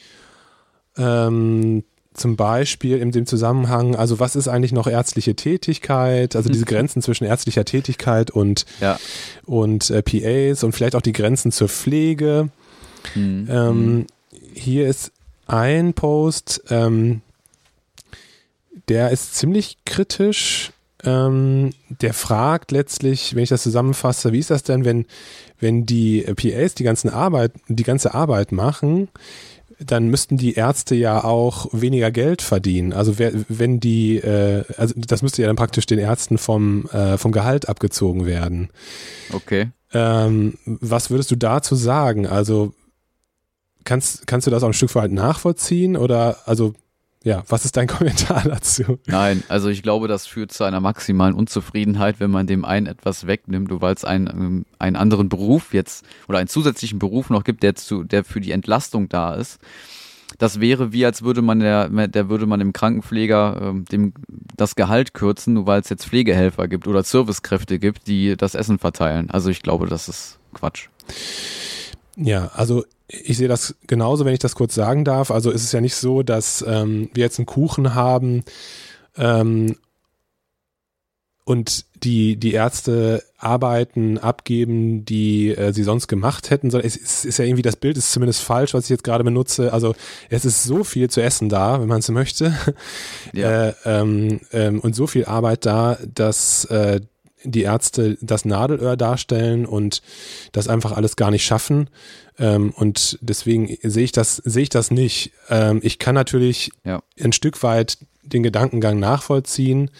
ähm, 0.97 1.85
zum 2.15 2.37
Beispiel 2.37 2.99
in 2.99 3.11
dem 3.11 3.27
Zusammenhang, 3.27 3.97
also 3.97 4.21
was 4.21 4.37
ist 4.37 4.49
eigentlich 4.49 4.73
noch 4.73 4.87
ärztliche 4.87 5.35
Tätigkeit, 5.35 6.37
also 6.37 6.49
diese 6.49 6.65
mhm. 6.65 6.69
Grenzen 6.69 7.03
zwischen 7.03 7.25
ärztlicher 7.25 7.65
Tätigkeit 7.65 8.31
und, 8.31 8.67
ja. 8.81 8.99
und 9.45 9.91
äh, 9.91 10.03
PAs 10.03 10.63
und 10.63 10.73
vielleicht 10.73 10.95
auch 10.95 11.03
die 11.03 11.13
Grenzen 11.13 11.53
zur 11.53 11.69
Pflege. 11.69 12.51
Mhm. 13.15 13.49
Ähm, 13.51 14.07
hier 14.55 14.89
ist 14.89 15.13
ein 15.47 15.95
Post, 15.95 16.63
ähm, 16.71 17.23
der 18.89 19.11
ist 19.11 19.35
ziemlich 19.35 19.79
kritisch. 19.85 20.73
Ähm, 21.05 21.71
der 21.89 22.15
fragt 22.15 22.71
letztlich, 22.71 23.35
wenn 23.35 23.43
ich 23.43 23.49
das 23.49 23.65
zusammenfasse, 23.65 24.33
wie 24.33 24.39
ist 24.39 24.51
das 24.51 24.63
denn, 24.63 24.85
wenn, 24.85 25.07
wenn 25.59 25.85
die 25.85 26.23
PAs 26.23 26.75
die 26.75 26.85
ganzen 26.85 27.11
Arbeit, 27.11 27.53
die 27.67 27.83
ganze 27.83 28.15
Arbeit 28.15 28.53
machen, 28.53 29.09
dann 29.87 30.09
müssten 30.09 30.37
die 30.37 30.55
Ärzte 30.55 30.95
ja 30.95 31.25
auch 31.25 31.69
weniger 31.73 32.11
Geld 32.11 32.43
verdienen. 32.43 32.93
Also 32.93 33.19
wer, 33.19 33.33
wenn 33.49 33.81
die, 33.81 34.17
äh, 34.17 34.65
also 34.77 34.95
das 34.97 35.23
müsste 35.23 35.43
ja 35.43 35.49
dann 35.49 35.57
praktisch 35.57 35.87
den 35.87 35.99
Ärzten 35.99 36.39
vom, 36.39 36.87
äh, 36.87 37.19
vom 37.19 37.33
Gehalt 37.33 37.69
abgezogen 37.69 38.27
werden. 38.27 38.71
Okay. 39.33 39.71
Ähm, 39.93 40.59
was 40.65 41.11
würdest 41.11 41.31
du 41.31 41.37
dazu 41.37 41.75
sagen? 41.75 42.27
Also 42.27 42.73
kannst, 43.85 44.27
kannst 44.27 44.47
du 44.47 44.51
das 44.51 44.63
auch 44.63 44.69
ein 44.69 44.75
Stück 44.75 44.95
weit 44.95 45.13
nachvollziehen 45.13 45.97
oder 45.97 46.39
also 46.47 46.75
ja, 47.25 47.43
was 47.49 47.65
ist 47.65 47.77
dein 47.77 47.87
Kommentar 47.89 48.43
dazu? 48.45 48.99
Nein, 49.07 49.43
also 49.49 49.69
ich 49.69 49.83
glaube, 49.83 50.09
das 50.09 50.27
führt 50.27 50.53
zu 50.53 50.65
einer 50.65 50.81
maximalen 50.81 51.35
Unzufriedenheit, 51.35 52.21
wenn 52.21 52.31
man 52.31 52.47
dem 52.47 52.65
einen 52.65 52.87
etwas 52.87 53.27
wegnimmt, 53.27 53.71
weil 53.81 53.95
es 53.95 54.05
einen, 54.05 54.27
ähm, 54.29 54.67
einen 54.79 54.97
anderen 54.97 55.29
Beruf 55.29 55.75
jetzt 55.75 56.05
oder 56.29 56.39
einen 56.39 56.49
zusätzlichen 56.49 56.99
Beruf 56.99 57.31
noch 57.31 57.45
gibt, 57.45 57.63
der, 57.63 57.75
zu, 57.75 58.05
der 58.05 58.25
für 58.25 58.41
die 58.41 58.53
Entlastung 58.53 59.09
da 59.09 59.35
ist. 59.35 59.61
Das 60.39 60.61
wäre 60.61 60.93
wie, 60.93 61.05
als 61.05 61.23
würde 61.23 61.43
man 61.43 61.61
der, 61.61 61.89
der 61.89 62.29
würde 62.29 62.47
man 62.47 62.59
dem 62.59 62.73
Krankenpfleger 62.73 63.61
ähm, 63.63 63.85
dem 63.85 64.15
das 64.57 64.77
Gehalt 64.77 65.15
kürzen, 65.15 65.55
nur 65.55 65.67
weil 65.67 65.81
es 65.81 65.89
jetzt 65.89 66.07
Pflegehelfer 66.07 66.69
gibt 66.69 66.87
oder 66.87 67.03
Servicekräfte 67.03 67.79
gibt, 67.79 68.07
die 68.07 68.37
das 68.37 68.55
Essen 68.55 68.79
verteilen. 68.79 69.31
Also 69.31 69.51
ich 69.51 69.63
glaube, 69.63 69.87
das 69.87 70.09
ist 70.09 70.39
Quatsch. 70.55 70.89
Ja, 72.17 72.51
also 72.55 72.85
ich 73.09 73.37
sehe 73.37 73.49
das 73.49 73.75
genauso, 73.87 74.25
wenn 74.25 74.33
ich 74.33 74.39
das 74.39 74.55
kurz 74.55 74.75
sagen 74.75 75.05
darf. 75.05 75.31
Also 75.31 75.51
ist 75.51 75.65
es 75.65 75.73
ja 75.73 75.81
nicht 75.81 75.95
so, 75.95 76.23
dass 76.23 76.65
ähm, 76.67 77.11
wir 77.15 77.25
jetzt 77.25 77.39
einen 77.39 77.47
Kuchen 77.47 77.95
haben 77.95 78.45
ähm, 79.17 79.77
und 81.45 81.85
die, 82.05 82.37
die 82.37 82.53
Ärzte 82.53 83.23
Arbeiten 83.37 84.19
abgeben, 84.19 85.05
die 85.05 85.51
äh, 85.51 85.73
sie 85.73 85.83
sonst 85.83 86.07
gemacht 86.07 86.51
hätten. 86.51 86.69
Es 86.69 86.97
ist, 86.97 87.25
ist 87.25 87.39
ja 87.39 87.45
irgendwie, 87.45 87.63
das 87.63 87.77
Bild 87.77 87.97
ist 87.97 88.13
zumindest 88.13 88.43
falsch, 88.43 88.75
was 88.75 88.85
ich 88.85 88.91
jetzt 88.91 89.05
gerade 89.05 89.25
benutze. 89.25 89.73
Also 89.73 89.95
es 90.31 90.45
ist 90.45 90.63
so 90.63 90.85
viel 90.85 91.11
zu 91.11 91.21
essen 91.21 91.49
da, 91.49 91.81
wenn 91.81 91.89
man 91.89 91.99
es 91.99 92.09
möchte. 92.11 92.55
Ja. 93.33 93.69
Äh, 93.69 93.75
ähm, 93.85 94.41
ähm, 94.53 94.81
und 94.81 94.95
so 94.95 95.07
viel 95.07 95.25
Arbeit 95.25 95.67
da, 95.67 95.99
dass 96.15 96.65
äh, 96.67 97.01
die 97.45 97.63
Ärzte 97.63 98.17
das 98.21 98.45
Nadelöhr 98.45 98.97
darstellen 98.97 99.67
und 99.67 100.03
das 100.53 100.69
einfach 100.69 100.93
alles 100.93 101.17
gar 101.17 101.31
nicht 101.31 101.45
schaffen. 101.45 101.89
Ähm, 102.39 102.73
und 102.77 103.19
deswegen 103.21 103.77
sehe 103.83 104.05
ich 104.05 104.13
das, 104.13 104.37
sehe 104.37 104.65
ich 104.65 104.69
das 104.69 104.91
nicht. 104.91 105.33
Ähm, 105.49 105.81
ich 105.83 105.99
kann 105.99 106.15
natürlich 106.15 106.71
ja. 106.85 107.03
ein 107.21 107.33
Stück 107.33 107.63
weit 107.63 107.99
den 108.23 108.43
Gedankengang 108.43 108.99
nachvollziehen. 108.99 109.91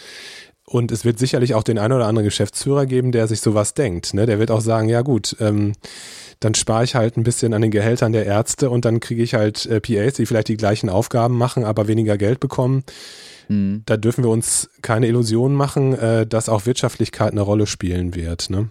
Und 0.65 0.91
es 0.91 1.05
wird 1.05 1.19
sicherlich 1.19 1.55
auch 1.55 1.65
den 1.65 1.79
einen 1.79 1.93
oder 1.93 2.07
anderen 2.07 2.25
Geschäftsführer 2.25 2.87
geben, 2.87 3.13
der 3.13 3.29
sich 3.29 3.41
sowas 3.41 3.75
denkt. 3.75 4.15
Ne? 4.15 4.27
Der 4.27 4.39
wird 4.39 4.51
auch 4.51 4.61
sagen, 4.61 4.89
ja 4.89 5.03
gut, 5.03 5.37
ähm, 5.41 5.73
dann 6.41 6.55
spare 6.55 6.85
ich 6.85 6.95
halt 6.95 7.17
ein 7.17 7.25
bisschen 7.25 7.53
an 7.53 7.63
den 7.63 7.71
Gehältern 7.71 8.13
der 8.13 8.27
Ärzte 8.27 8.71
und 8.71 8.85
dann 8.85 9.01
kriege 9.01 9.23
ich 9.23 9.35
halt 9.35 9.67
äh, 9.67 9.81
PAs, 9.81 10.15
die 10.15 10.27
vielleicht 10.27 10.49
die 10.49 10.57
gleichen 10.57 10.89
Aufgaben 10.89 11.37
machen, 11.37 11.65
aber 11.65 11.89
weniger 11.89 12.17
Geld 12.17 12.41
bekommen. 12.41 12.85
Mhm. 13.53 13.83
Da 13.87 13.97
dürfen 13.97 14.25
wir 14.25 14.31
uns 14.31 14.71
keine 14.83 15.07
Illusionen 15.07 15.57
machen, 15.57 15.95
äh, 15.95 16.27
dass 16.27 16.49
auch 16.49 16.67
Wirtschaftlichkeit 16.67 17.33
eine 17.33 17.43
Rolle 17.43 17.67
spielen 17.67 18.15
wird. 18.15 18.51
Ne? 18.51 18.69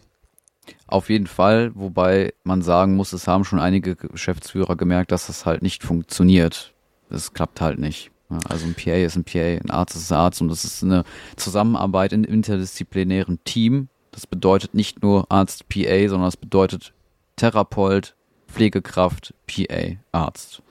Auf 0.87 1.09
jeden 1.09 1.27
Fall, 1.27 1.71
wobei 1.75 2.33
man 2.43 2.61
sagen 2.61 2.95
muss, 2.95 3.13
es 3.13 3.27
haben 3.27 3.43
schon 3.43 3.59
einige 3.59 3.95
Geschäftsführer 3.95 4.75
gemerkt, 4.75 5.11
dass 5.11 5.27
das 5.27 5.45
halt 5.45 5.61
nicht 5.61 5.83
funktioniert. 5.83 6.73
Das 7.09 7.33
klappt 7.33 7.61
halt 7.61 7.79
nicht. 7.79 8.11
Also 8.47 8.65
ein 8.65 8.75
PA 8.75 8.93
ist 8.93 9.17
ein 9.17 9.25
PA, 9.25 9.39
ein 9.39 9.71
Arzt 9.71 9.95
ist 9.95 10.11
ein 10.11 10.17
Arzt 10.17 10.41
und 10.41 10.47
das 10.47 10.63
ist 10.63 10.83
eine 10.83 11.03
Zusammenarbeit 11.35 12.13
in 12.13 12.23
interdisziplinären 12.23 13.39
Team. 13.43 13.89
Das 14.11 14.25
bedeutet 14.25 14.73
nicht 14.73 15.03
nur 15.03 15.29
Arzt, 15.29 15.67
PA, 15.67 16.07
sondern 16.07 16.27
das 16.27 16.37
bedeutet 16.37 16.93
Therapeut, 17.35 18.15
Pflegekraft, 18.47 19.33
PA, 19.47 19.97
Arzt. 20.13 20.61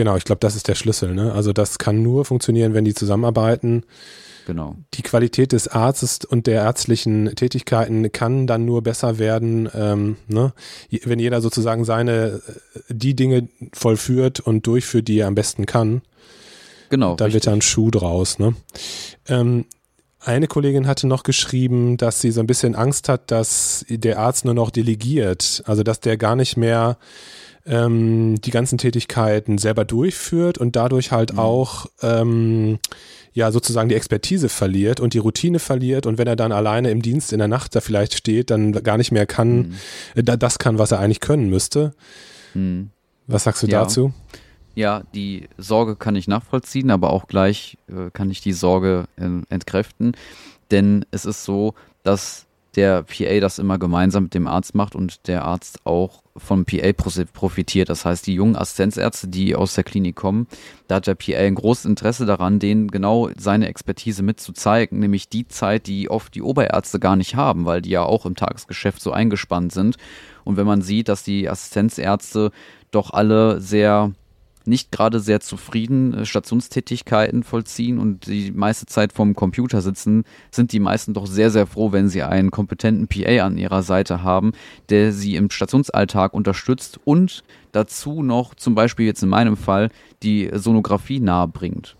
Genau, 0.00 0.16
ich 0.16 0.24
glaube, 0.24 0.40
das 0.40 0.56
ist 0.56 0.66
der 0.66 0.76
Schlüssel. 0.76 1.14
Ne? 1.14 1.30
Also 1.34 1.52
das 1.52 1.76
kann 1.76 2.02
nur 2.02 2.24
funktionieren, 2.24 2.72
wenn 2.72 2.86
die 2.86 2.94
zusammenarbeiten. 2.94 3.84
Genau. 4.46 4.76
Die 4.94 5.02
Qualität 5.02 5.52
des 5.52 5.68
Arztes 5.68 6.20
und 6.24 6.46
der 6.46 6.62
ärztlichen 6.62 7.36
Tätigkeiten 7.36 8.10
kann 8.10 8.46
dann 8.46 8.64
nur 8.64 8.80
besser 8.80 9.18
werden, 9.18 9.68
ähm, 9.74 10.16
ne? 10.26 10.54
wenn 11.04 11.18
jeder 11.18 11.42
sozusagen 11.42 11.84
seine 11.84 12.40
die 12.88 13.14
Dinge 13.14 13.48
vollführt 13.74 14.40
und 14.40 14.66
durchführt, 14.66 15.06
die 15.06 15.18
er 15.18 15.26
am 15.26 15.34
besten 15.34 15.66
kann. 15.66 16.00
Genau. 16.88 17.14
Da 17.16 17.30
wird 17.34 17.46
dann 17.46 17.60
Schuh 17.60 17.90
draus. 17.90 18.38
Ne? 18.38 18.54
Ähm, 19.28 19.66
eine 20.18 20.46
Kollegin 20.46 20.86
hatte 20.86 21.08
noch 21.08 21.24
geschrieben, 21.24 21.98
dass 21.98 22.22
sie 22.22 22.30
so 22.30 22.40
ein 22.40 22.46
bisschen 22.46 22.74
Angst 22.74 23.10
hat, 23.10 23.30
dass 23.30 23.84
der 23.90 24.18
Arzt 24.18 24.46
nur 24.46 24.54
noch 24.54 24.70
delegiert, 24.70 25.62
also 25.66 25.82
dass 25.82 26.00
der 26.00 26.16
gar 26.16 26.36
nicht 26.36 26.56
mehr 26.56 26.96
ähm, 27.66 28.40
die 28.40 28.50
ganzen 28.50 28.78
Tätigkeiten 28.78 29.58
selber 29.58 29.84
durchführt 29.84 30.58
und 30.58 30.76
dadurch 30.76 31.12
halt 31.12 31.34
mhm. 31.34 31.38
auch 31.38 31.86
ähm, 32.02 32.78
ja 33.32 33.52
sozusagen 33.52 33.88
die 33.88 33.94
Expertise 33.94 34.48
verliert 34.48 35.00
und 35.00 35.14
die 35.14 35.18
Routine 35.18 35.58
verliert 35.58 36.06
und 36.06 36.18
wenn 36.18 36.26
er 36.26 36.36
dann 36.36 36.52
alleine 36.52 36.90
im 36.90 37.02
Dienst 37.02 37.32
in 37.32 37.38
der 37.38 37.48
Nacht 37.48 37.74
da 37.74 37.80
vielleicht 37.80 38.14
steht, 38.14 38.50
dann 38.50 38.72
gar 38.72 38.96
nicht 38.96 39.12
mehr 39.12 39.26
kann, 39.26 39.56
mhm. 39.56 39.74
äh, 40.14 40.22
das 40.22 40.58
kann, 40.58 40.78
was 40.78 40.90
er 40.90 41.00
eigentlich 41.00 41.20
können 41.20 41.50
müsste. 41.50 41.94
Mhm. 42.54 42.90
Was 43.26 43.44
sagst 43.44 43.62
du 43.62 43.66
ja. 43.68 43.82
dazu? 43.82 44.12
Ja, 44.74 45.02
die 45.14 45.48
Sorge 45.58 45.96
kann 45.96 46.16
ich 46.16 46.28
nachvollziehen, 46.28 46.90
aber 46.90 47.12
auch 47.12 47.26
gleich 47.26 47.76
äh, 47.88 48.10
kann 48.12 48.30
ich 48.30 48.40
die 48.40 48.52
Sorge 48.52 49.06
äh, 49.16 49.28
entkräften, 49.52 50.12
denn 50.70 51.04
es 51.10 51.24
ist 51.24 51.44
so, 51.44 51.74
dass 52.02 52.46
der 52.76 53.02
PA 53.02 53.40
das 53.40 53.58
immer 53.58 53.78
gemeinsam 53.78 54.24
mit 54.24 54.34
dem 54.34 54.46
Arzt 54.46 54.74
macht 54.74 54.94
und 54.94 55.26
der 55.26 55.44
Arzt 55.44 55.84
auch 55.84 56.22
vom 56.36 56.64
PA 56.64 56.92
profitiert. 56.92 57.88
Das 57.88 58.04
heißt, 58.04 58.26
die 58.26 58.34
jungen 58.34 58.56
Assistenzärzte, 58.56 59.28
die 59.28 59.54
aus 59.56 59.74
der 59.74 59.84
Klinik 59.84 60.16
kommen, 60.16 60.46
da 60.86 60.96
hat 60.96 61.06
der 61.06 61.14
PA 61.16 61.38
ein 61.38 61.56
großes 61.56 61.84
Interesse 61.84 62.26
daran, 62.26 62.58
denen 62.58 62.88
genau 62.88 63.30
seine 63.36 63.68
Expertise 63.68 64.22
mitzuzeigen, 64.22 65.00
nämlich 65.00 65.28
die 65.28 65.48
Zeit, 65.48 65.86
die 65.86 66.10
oft 66.10 66.34
die 66.34 66.42
Oberärzte 66.42 67.00
gar 67.00 67.16
nicht 67.16 67.34
haben, 67.34 67.64
weil 67.64 67.82
die 67.82 67.90
ja 67.90 68.02
auch 68.02 68.24
im 68.24 68.36
Tagesgeschäft 68.36 69.02
so 69.02 69.10
eingespannt 69.10 69.72
sind. 69.72 69.96
Und 70.44 70.56
wenn 70.56 70.66
man 70.66 70.82
sieht, 70.82 71.08
dass 71.08 71.22
die 71.22 71.48
Assistenzärzte 71.48 72.50
doch 72.90 73.10
alle 73.10 73.60
sehr 73.60 74.12
nicht 74.64 74.92
gerade 74.92 75.20
sehr 75.20 75.40
zufrieden 75.40 76.14
äh, 76.14 76.26
Stationstätigkeiten 76.26 77.42
vollziehen 77.42 77.98
und 77.98 78.26
die 78.26 78.52
meiste 78.52 78.86
Zeit 78.86 79.12
vorm 79.12 79.34
Computer 79.34 79.80
sitzen, 79.80 80.24
sind 80.50 80.72
die 80.72 80.80
meisten 80.80 81.14
doch 81.14 81.26
sehr, 81.26 81.50
sehr 81.50 81.66
froh, 81.66 81.92
wenn 81.92 82.08
sie 82.08 82.22
einen 82.22 82.50
kompetenten 82.50 83.08
PA 83.08 83.46
an 83.46 83.58
ihrer 83.58 83.82
Seite 83.82 84.22
haben, 84.22 84.52
der 84.88 85.12
sie 85.12 85.36
im 85.36 85.50
Stationsalltag 85.50 86.34
unterstützt 86.34 87.00
und 87.04 87.44
dazu 87.72 88.22
noch 88.22 88.54
zum 88.54 88.74
Beispiel 88.74 89.06
jetzt 89.06 89.22
in 89.22 89.28
meinem 89.28 89.56
Fall 89.56 89.90
die 90.22 90.50
Sonographie 90.52 91.20
nahe 91.20 91.48
bringt 91.48 91.96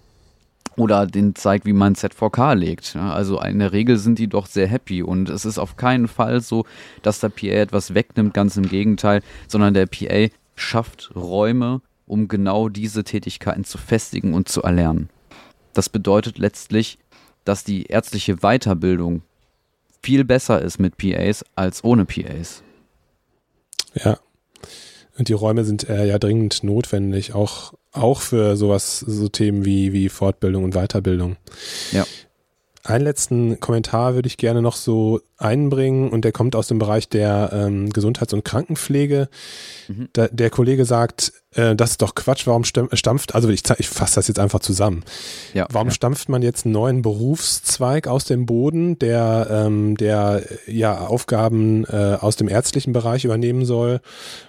oder 0.76 1.06
den 1.06 1.34
zeigt, 1.34 1.66
wie 1.66 1.72
man 1.72 1.94
ZVK 1.94 2.54
legt. 2.54 2.96
also 2.96 3.40
in 3.40 3.58
der 3.58 3.72
Regel 3.72 3.98
sind 3.98 4.18
die 4.18 4.28
doch 4.28 4.46
sehr 4.46 4.66
happy 4.66 5.02
und 5.02 5.28
es 5.28 5.44
ist 5.44 5.58
auf 5.58 5.76
keinen 5.76 6.08
Fall 6.08 6.40
so, 6.40 6.64
dass 7.02 7.20
der 7.20 7.28
PA 7.28 7.46
etwas 7.48 7.94
wegnimmt, 7.94 8.34
ganz 8.34 8.56
im 8.56 8.68
Gegenteil, 8.68 9.22
sondern 9.46 9.74
der 9.74 9.86
PA 9.86 10.28
schafft 10.56 11.10
Räume, 11.14 11.80
um 12.10 12.28
genau 12.28 12.68
diese 12.68 13.04
Tätigkeiten 13.04 13.64
zu 13.64 13.78
festigen 13.78 14.34
und 14.34 14.48
zu 14.48 14.62
erlernen. 14.62 15.08
Das 15.72 15.88
bedeutet 15.88 16.38
letztlich, 16.38 16.98
dass 17.44 17.64
die 17.64 17.84
ärztliche 17.84 18.38
Weiterbildung 18.38 19.22
viel 20.02 20.24
besser 20.24 20.60
ist 20.60 20.78
mit 20.78 20.96
PAs 20.96 21.44
als 21.54 21.84
ohne 21.84 22.04
PAs. 22.04 22.62
Ja. 23.94 24.18
Und 25.18 25.28
die 25.28 25.34
Räume 25.34 25.64
sind 25.64 25.88
äh, 25.88 26.06
ja 26.06 26.18
dringend 26.18 26.64
notwendig, 26.64 27.34
auch, 27.34 27.74
auch 27.92 28.20
für 28.20 28.56
sowas, 28.56 29.00
so 29.00 29.28
Themen 29.28 29.64
wie, 29.64 29.92
wie 29.92 30.08
Fortbildung 30.08 30.64
und 30.64 30.74
Weiterbildung. 30.74 31.36
Ja. 31.92 32.06
Einen 32.82 33.04
letzten 33.04 33.60
Kommentar 33.60 34.14
würde 34.14 34.26
ich 34.26 34.38
gerne 34.38 34.62
noch 34.62 34.74
so 34.74 35.20
einbringen 35.36 36.08
und 36.08 36.24
der 36.24 36.32
kommt 36.32 36.56
aus 36.56 36.68
dem 36.68 36.78
Bereich 36.78 37.10
der 37.10 37.50
ähm, 37.52 37.90
Gesundheits- 37.90 38.32
und 38.32 38.42
Krankenpflege. 38.42 39.28
Mhm. 39.88 40.08
Da, 40.14 40.28
der 40.28 40.48
Kollege 40.48 40.86
sagt, 40.86 41.34
äh, 41.54 41.74
das 41.74 41.92
ist 41.92 42.02
doch 42.02 42.14
Quatsch, 42.14 42.46
warum 42.46 42.62
stampft, 42.64 43.34
also 43.34 43.48
ich, 43.48 43.62
ich 43.78 43.88
fasse 43.88 44.14
das 44.16 44.28
jetzt 44.28 44.38
einfach 44.38 44.60
zusammen. 44.60 45.02
Ja, 45.52 45.66
warum 45.70 45.88
ja. 45.88 45.94
stampft 45.94 46.28
man 46.28 46.42
jetzt 46.42 46.64
einen 46.64 46.72
neuen 46.72 47.02
Berufszweig 47.02 48.06
aus 48.06 48.24
dem 48.24 48.46
Boden, 48.46 48.98
der, 49.00 49.48
ähm, 49.50 49.96
der 49.96 50.44
ja 50.66 51.06
Aufgaben 51.06 51.84
äh, 51.86 52.18
aus 52.20 52.36
dem 52.36 52.48
ärztlichen 52.48 52.92
Bereich 52.92 53.24
übernehmen 53.24 53.64
soll? 53.64 54.00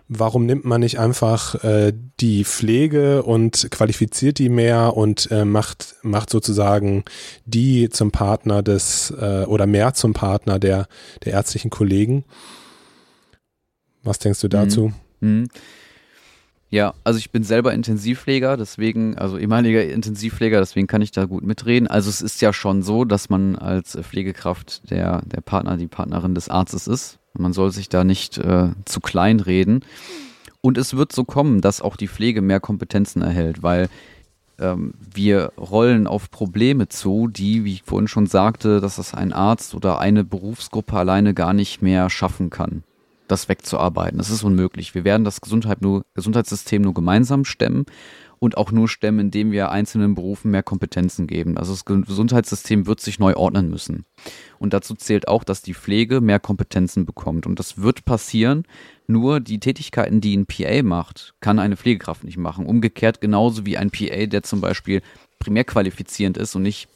Warum 0.09 0.45
nimmt 0.45 0.65
man 0.65 0.81
nicht 0.81 0.99
einfach 0.99 1.63
äh, 1.63 1.93
die 2.19 2.43
Pflege 2.45 3.23
und 3.23 3.71
qualifiziert 3.71 4.37
die 4.37 4.49
mehr 4.49 4.95
und 4.95 5.31
äh, 5.31 5.45
macht, 5.45 5.95
macht 6.03 6.29
sozusagen 6.29 7.03
die 7.45 7.89
zum 7.89 8.11
Partner 8.11 8.61
des 8.61 9.11
äh, 9.19 9.45
oder 9.45 9.65
mehr 9.65 9.95
zum 9.95 10.13
Partner 10.13 10.59
der, 10.59 10.87
der 11.25 11.33
ärztlichen 11.33 11.71
Kollegen? 11.71 12.25
Was 14.03 14.19
denkst 14.19 14.41
du 14.41 14.49
dazu? 14.49 14.91
Mhm. 15.19 15.29
Mhm. 15.29 15.47
Ja, 16.71 16.93
also 17.03 17.19
ich 17.19 17.31
bin 17.31 17.43
selber 17.43 17.73
Intensivpfleger, 17.73 18.55
deswegen, 18.55 19.17
also 19.17 19.37
ehemaliger 19.37 19.83
Intensivpfleger, 19.83 20.59
deswegen 20.59 20.87
kann 20.87 21.01
ich 21.01 21.11
da 21.11 21.25
gut 21.25 21.43
mitreden. 21.43 21.89
Also 21.89 22.09
es 22.09 22.21
ist 22.21 22.41
ja 22.41 22.53
schon 22.53 22.81
so, 22.81 23.03
dass 23.03 23.29
man 23.29 23.57
als 23.57 23.97
Pflegekraft 24.01 24.89
der, 24.89 25.21
der 25.25 25.41
Partner, 25.41 25.75
die 25.75 25.89
Partnerin 25.89 26.33
des 26.33 26.47
Arztes 26.47 26.87
ist. 26.87 27.19
Man 27.33 27.51
soll 27.51 27.71
sich 27.71 27.89
da 27.89 28.05
nicht 28.05 28.37
äh, 28.37 28.69
zu 28.85 29.01
klein 29.01 29.41
reden. 29.41 29.83
Und 30.61 30.77
es 30.77 30.95
wird 30.95 31.11
so 31.11 31.25
kommen, 31.25 31.59
dass 31.59 31.81
auch 31.81 31.97
die 31.97 32.07
Pflege 32.07 32.41
mehr 32.41 32.61
Kompetenzen 32.61 33.21
erhält, 33.21 33.63
weil 33.63 33.89
ähm, 34.57 34.93
wir 35.13 35.51
rollen 35.57 36.07
auf 36.07 36.31
Probleme 36.31 36.87
zu, 36.87 37.27
die, 37.27 37.65
wie 37.65 37.73
ich 37.73 37.83
vorhin 37.83 38.07
schon 38.07 38.27
sagte, 38.27 38.79
dass 38.79 38.95
das 38.95 39.13
ein 39.13 39.33
Arzt 39.33 39.75
oder 39.75 39.99
eine 39.99 40.23
Berufsgruppe 40.23 40.95
alleine 40.95 41.33
gar 41.33 41.51
nicht 41.51 41.81
mehr 41.81 42.09
schaffen 42.09 42.49
kann 42.49 42.83
das 43.31 43.49
wegzuarbeiten. 43.49 44.17
Das 44.17 44.29
ist 44.29 44.43
unmöglich. 44.43 44.93
Wir 44.93 45.03
werden 45.03 45.23
das 45.23 45.41
Gesundheit 45.41 45.81
nur, 45.81 46.03
Gesundheitssystem 46.13 46.81
nur 46.81 46.93
gemeinsam 46.93 47.45
stemmen 47.45 47.85
und 48.39 48.57
auch 48.57 48.71
nur 48.71 48.89
stemmen, 48.89 49.19
indem 49.19 49.51
wir 49.51 49.69
einzelnen 49.69 50.15
Berufen 50.15 50.51
mehr 50.51 50.63
Kompetenzen 50.63 51.27
geben. 51.27 51.57
Also 51.57 51.73
das 51.73 51.85
Gesundheitssystem 51.85 52.87
wird 52.87 52.99
sich 52.99 53.19
neu 53.19 53.35
ordnen 53.35 53.69
müssen. 53.69 54.05
Und 54.57 54.73
dazu 54.73 54.95
zählt 54.95 55.27
auch, 55.27 55.43
dass 55.43 55.61
die 55.61 55.75
Pflege 55.75 56.21
mehr 56.21 56.39
Kompetenzen 56.39 57.05
bekommt. 57.05 57.45
Und 57.45 57.59
das 57.59 57.81
wird 57.81 58.03
passieren. 58.03 58.63
Nur 59.07 59.39
die 59.39 59.59
Tätigkeiten, 59.59 60.21
die 60.21 60.35
ein 60.35 60.47
PA 60.47 60.81
macht, 60.83 61.35
kann 61.39 61.59
eine 61.59 61.77
Pflegekraft 61.77 62.23
nicht 62.23 62.37
machen. 62.37 62.65
Umgekehrt 62.65 63.21
genauso 63.21 63.65
wie 63.65 63.77
ein 63.77 63.91
PA, 63.91 64.25
der 64.25 64.41
zum 64.43 64.59
Beispiel 64.59 65.01
primär 65.37 65.63
qualifizierend 65.63 66.37
ist 66.37 66.55
und 66.55 66.63
nicht 66.63 66.87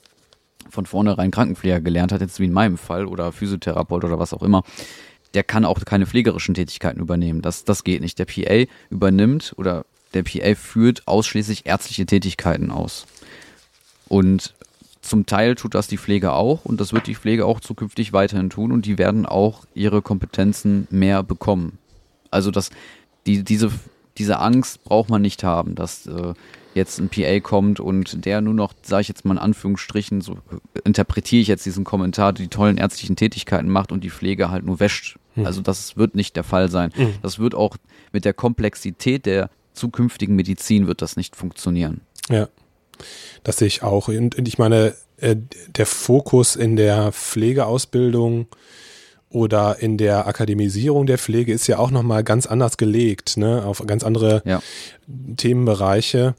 von 0.69 0.87
vornherein 0.87 1.29
Krankenpfleger 1.31 1.79
gelernt 1.81 2.11
hat, 2.11 2.21
jetzt 2.21 2.39
wie 2.39 2.45
in 2.45 2.53
meinem 2.53 2.77
Fall, 2.77 3.05
oder 3.05 3.31
Physiotherapeut 3.31 4.03
oder 4.03 4.17
was 4.17 4.33
auch 4.33 4.41
immer, 4.41 4.63
der 5.35 5.43
kann 5.43 5.65
auch 5.65 5.83
keine 5.85 6.07
pflegerischen 6.07 6.55
Tätigkeiten 6.55 6.99
übernehmen. 6.99 7.41
Das, 7.41 7.65
das 7.65 7.83
geht 7.83 8.01
nicht. 8.01 8.17
Der 8.17 8.25
PA 8.25 8.65
übernimmt 8.89 9.53
oder 9.57 9.85
der 10.13 10.23
PA 10.23 10.55
führt 10.55 11.07
ausschließlich 11.07 11.65
ärztliche 11.65 12.05
Tätigkeiten 12.05 12.71
aus. 12.71 13.05
Und 14.07 14.53
zum 15.01 15.25
Teil 15.25 15.55
tut 15.55 15.75
das 15.75 15.87
die 15.87 15.97
Pflege 15.97 16.31
auch 16.31 16.65
und 16.65 16.79
das 16.79 16.93
wird 16.93 17.05
die 17.05 17.15
Pflege 17.15 17.45
auch 17.45 17.59
zukünftig 17.59 18.13
weiterhin 18.13 18.49
tun 18.49 18.71
und 18.71 18.85
die 18.85 18.97
werden 18.97 19.25
auch 19.25 19.65
ihre 19.75 20.01
Kompetenzen 20.01 20.87
mehr 20.89 21.21
bekommen. 21.21 21.77
Also 22.31 22.49
das, 22.49 22.71
die, 23.27 23.43
diese, 23.43 23.71
diese 24.17 24.39
Angst 24.39 24.83
braucht 24.83 25.09
man 25.09 25.21
nicht 25.21 25.43
haben, 25.43 25.75
dass 25.75 26.07
äh, 26.07 26.33
jetzt 26.75 26.99
ein 26.99 27.09
PA 27.09 27.39
kommt 27.39 27.79
und 27.79 28.25
der 28.25 28.41
nur 28.41 28.53
noch, 28.53 28.73
sage 28.83 29.01
ich 29.01 29.07
jetzt 29.07 29.25
mal 29.25 29.33
in 29.33 29.39
Anführungsstrichen, 29.39 30.21
so 30.21 30.37
interpretiere 30.83 31.41
ich 31.41 31.47
jetzt 31.47 31.65
diesen 31.65 31.83
Kommentar, 31.83 32.33
die 32.33 32.49
tollen 32.49 32.77
ärztlichen 32.77 33.15
Tätigkeiten 33.15 33.69
macht 33.69 33.91
und 33.91 34.03
die 34.03 34.09
Pflege 34.09 34.51
halt 34.51 34.65
nur 34.65 34.79
wäscht. 34.79 35.17
Hm. 35.35 35.45
Also 35.45 35.61
das 35.61 35.97
wird 35.97 36.15
nicht 36.15 36.35
der 36.35 36.43
Fall 36.43 36.69
sein. 36.69 36.91
Hm. 36.93 37.13
Das 37.21 37.39
wird 37.39 37.55
auch 37.55 37.77
mit 38.11 38.25
der 38.25 38.33
Komplexität 38.33 39.25
der 39.25 39.49
zukünftigen 39.73 40.35
Medizin 40.35 40.87
wird 40.87 41.01
das 41.01 41.17
nicht 41.17 41.35
funktionieren. 41.35 42.01
Ja. 42.29 42.47
Das 43.43 43.57
sehe 43.57 43.67
ich 43.67 43.83
auch. 43.83 44.07
Und, 44.07 44.47
ich 44.47 44.57
meine, 44.57 44.95
äh, 45.17 45.35
der 45.67 45.85
Fokus 45.85 46.55
in 46.55 46.75
der 46.75 47.11
Pflegeausbildung 47.11 48.47
oder 49.29 49.79
in 49.79 49.97
der 49.97 50.27
Akademisierung 50.27 51.05
der 51.05 51.17
Pflege 51.17 51.51
ist 51.51 51.67
ja 51.67 51.77
auch 51.77 51.91
nochmal 51.91 52.23
ganz 52.23 52.45
anders 52.45 52.77
gelegt, 52.77 53.35
ne? 53.37 53.65
auf 53.65 53.83
ganz 53.85 54.03
andere 54.03 54.41
ja. 54.45 54.61
Themenbereiche. 55.35 56.35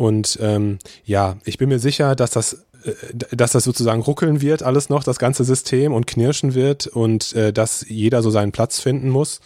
Und 0.00 0.38
ähm, 0.40 0.78
ja, 1.04 1.36
ich 1.44 1.58
bin 1.58 1.68
mir 1.68 1.78
sicher, 1.78 2.16
dass 2.16 2.30
das 2.30 2.64
äh, 2.84 2.92
dass 3.12 3.52
das 3.52 3.64
sozusagen 3.64 4.00
ruckeln 4.00 4.40
wird, 4.40 4.62
alles 4.62 4.88
noch, 4.88 5.04
das 5.04 5.18
ganze 5.18 5.44
System 5.44 5.92
und 5.92 6.06
knirschen 6.06 6.54
wird 6.54 6.86
und 6.86 7.34
äh, 7.34 7.52
dass 7.52 7.84
jeder 7.86 8.22
so 8.22 8.30
seinen 8.30 8.50
Platz 8.50 8.80
finden 8.80 9.10
muss. 9.10 9.42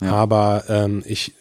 Ja. 0.00 0.10
Aber 0.14 0.64
ähm, 0.68 1.04
ich, 1.06 1.32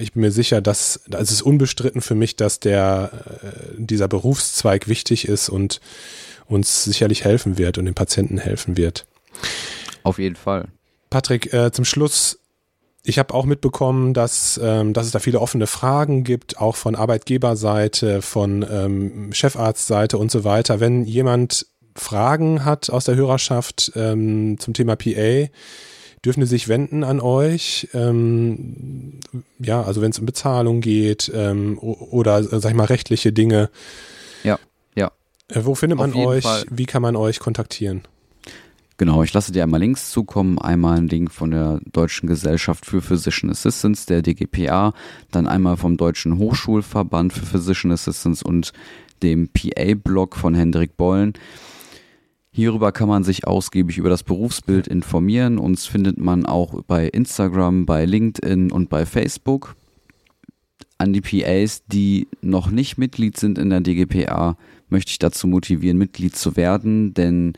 ich 0.00 0.12
bin 0.12 0.22
mir 0.22 0.32
sicher, 0.32 0.60
dass 0.60 1.02
also 1.08 1.22
es 1.22 1.30
ist 1.30 1.42
unbestritten 1.42 2.00
für 2.00 2.16
mich, 2.16 2.34
dass 2.34 2.58
der 2.58 3.12
äh, 3.44 3.48
dieser 3.76 4.08
Berufszweig 4.08 4.88
wichtig 4.88 5.28
ist 5.28 5.48
und 5.48 5.80
uns 6.46 6.82
sicherlich 6.82 7.22
helfen 7.22 7.58
wird 7.58 7.78
und 7.78 7.84
den 7.84 7.94
Patienten 7.94 8.38
helfen 8.38 8.76
wird. 8.76 9.06
Auf 10.02 10.18
jeden 10.18 10.36
Fall. 10.36 10.66
Patrick, 11.10 11.52
äh, 11.52 11.70
zum 11.70 11.84
Schluss, 11.84 12.40
ich 13.06 13.18
habe 13.18 13.34
auch 13.34 13.44
mitbekommen, 13.44 14.14
dass, 14.14 14.58
ähm, 14.62 14.94
dass 14.94 15.06
es 15.06 15.12
da 15.12 15.18
viele 15.18 15.40
offene 15.40 15.66
Fragen 15.66 16.24
gibt, 16.24 16.58
auch 16.58 16.74
von 16.74 16.94
Arbeitgeberseite, 16.94 18.22
von 18.22 18.64
ähm, 18.68 19.32
Chefarztseite 19.32 20.16
und 20.16 20.30
so 20.30 20.42
weiter. 20.42 20.80
Wenn 20.80 21.04
jemand 21.04 21.66
Fragen 21.94 22.64
hat 22.64 22.88
aus 22.88 23.04
der 23.04 23.14
Hörerschaft 23.14 23.92
ähm, 23.94 24.58
zum 24.58 24.72
Thema 24.72 24.96
PA, 24.96 25.48
dürfen 26.24 26.40
die 26.40 26.46
sich 26.46 26.68
wenden 26.68 27.04
an 27.04 27.20
euch. 27.20 27.88
Ähm, 27.92 29.20
ja, 29.58 29.82
also 29.82 30.00
wenn 30.00 30.10
es 30.10 30.18
um 30.18 30.24
Bezahlung 30.24 30.80
geht 30.80 31.30
ähm, 31.34 31.78
oder, 31.78 32.38
äh, 32.38 32.58
sag 32.58 32.70
ich 32.70 32.76
mal, 32.76 32.86
rechtliche 32.86 33.34
Dinge. 33.34 33.68
Ja, 34.42 34.58
ja. 34.94 35.12
Äh, 35.48 35.60
wo 35.64 35.74
findet 35.74 35.98
man 35.98 36.14
euch? 36.14 36.44
Fall. 36.44 36.64
Wie 36.70 36.86
kann 36.86 37.02
man 37.02 37.16
euch 37.16 37.38
kontaktieren? 37.38 38.02
Genau, 39.04 39.22
ich 39.22 39.34
lasse 39.34 39.52
dir 39.52 39.64
einmal 39.64 39.80
Links 39.80 40.12
zukommen. 40.12 40.58
Einmal 40.58 40.96
ein 40.96 41.08
Link 41.08 41.30
von 41.30 41.50
der 41.50 41.78
Deutschen 41.92 42.26
Gesellschaft 42.26 42.86
für 42.86 43.02
Physician 43.02 43.50
Assistance, 43.50 44.06
der 44.06 44.22
DGPA, 44.22 44.94
dann 45.30 45.46
einmal 45.46 45.76
vom 45.76 45.98
Deutschen 45.98 46.38
Hochschulverband 46.38 47.34
für 47.34 47.44
Physician 47.44 47.92
Assistance 47.92 48.42
und 48.42 48.72
dem 49.22 49.50
PA-Blog 49.50 50.36
von 50.36 50.54
Hendrik 50.54 50.96
Bollen. 50.96 51.34
Hierüber 52.50 52.92
kann 52.92 53.08
man 53.08 53.24
sich 53.24 53.46
ausgiebig 53.46 53.98
über 53.98 54.08
das 54.08 54.22
Berufsbild 54.22 54.88
informieren. 54.88 55.58
Uns 55.58 55.84
findet 55.84 56.16
man 56.16 56.46
auch 56.46 56.82
bei 56.84 57.06
Instagram, 57.06 57.84
bei 57.84 58.06
LinkedIn 58.06 58.72
und 58.72 58.88
bei 58.88 59.04
Facebook. 59.04 59.76
An 60.96 61.12
die 61.12 61.20
PAs, 61.20 61.84
die 61.88 62.26
noch 62.40 62.70
nicht 62.70 62.96
Mitglied 62.96 63.36
sind 63.36 63.58
in 63.58 63.68
der 63.68 63.82
DGPA, 63.82 64.56
möchte 64.88 65.10
ich 65.10 65.18
dazu 65.18 65.46
motivieren, 65.46 65.98
Mitglied 65.98 66.34
zu 66.34 66.56
werden, 66.56 67.12
denn 67.12 67.52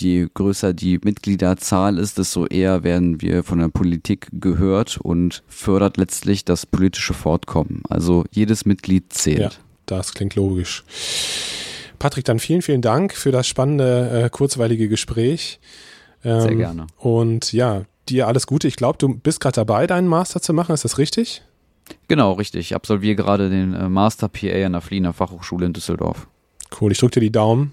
je 0.00 0.28
größer 0.32 0.72
die 0.72 0.98
Mitgliederzahl 1.02 1.98
ist, 1.98 2.18
desto 2.18 2.46
eher 2.46 2.82
werden 2.82 3.20
wir 3.20 3.42
von 3.42 3.58
der 3.58 3.68
Politik 3.68 4.28
gehört 4.32 4.98
und 4.98 5.42
fördert 5.48 5.96
letztlich 5.96 6.44
das 6.44 6.66
politische 6.66 7.14
Fortkommen. 7.14 7.82
Also 7.88 8.24
jedes 8.30 8.64
Mitglied 8.64 9.12
zählt. 9.12 9.38
Ja, 9.38 9.50
das 9.86 10.14
klingt 10.14 10.34
logisch. 10.34 10.84
Patrick, 11.98 12.24
dann 12.24 12.38
vielen, 12.38 12.62
vielen 12.62 12.82
Dank 12.82 13.14
für 13.14 13.32
das 13.32 13.46
spannende, 13.46 14.24
äh, 14.24 14.30
kurzweilige 14.30 14.88
Gespräch. 14.88 15.58
Ähm, 16.24 16.40
Sehr 16.40 16.54
gerne. 16.54 16.86
Und 16.96 17.52
ja, 17.52 17.82
dir 18.08 18.28
alles 18.28 18.46
Gute. 18.46 18.68
Ich 18.68 18.76
glaube, 18.76 18.98
du 18.98 19.14
bist 19.14 19.40
gerade 19.40 19.56
dabei, 19.56 19.86
deinen 19.86 20.06
Master 20.06 20.40
zu 20.40 20.52
machen. 20.52 20.74
Ist 20.74 20.84
das 20.84 20.98
richtig? 20.98 21.42
Genau, 22.06 22.32
richtig. 22.32 22.60
Ich 22.60 22.74
absolviere 22.74 23.16
gerade 23.16 23.50
den 23.50 23.74
äh, 23.74 23.88
Master 23.88 24.28
PA 24.28 24.66
an 24.66 24.72
der 24.72 24.80
Fliener 24.80 25.12
Fachhochschule 25.12 25.66
in 25.66 25.72
Düsseldorf. 25.72 26.28
Cool, 26.80 26.92
ich 26.92 26.98
drücke 26.98 27.14
dir 27.14 27.20
die 27.20 27.32
Daumen. 27.32 27.72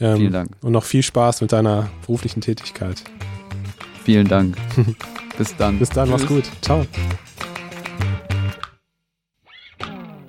Ähm, 0.00 0.16
Vielen 0.16 0.32
Dank. 0.32 0.50
Und 0.62 0.72
noch 0.72 0.84
viel 0.84 1.02
Spaß 1.02 1.40
mit 1.40 1.52
deiner 1.52 1.88
beruflichen 2.02 2.40
Tätigkeit. 2.40 3.02
Vielen 4.04 4.28
Dank. 4.28 4.56
Bis 5.38 5.56
dann. 5.56 5.78
Bis 5.78 5.88
dann, 5.90 6.08
Tschüss. 6.08 6.20
mach's 6.20 6.26
gut. 6.26 6.44
Ciao. 6.62 6.86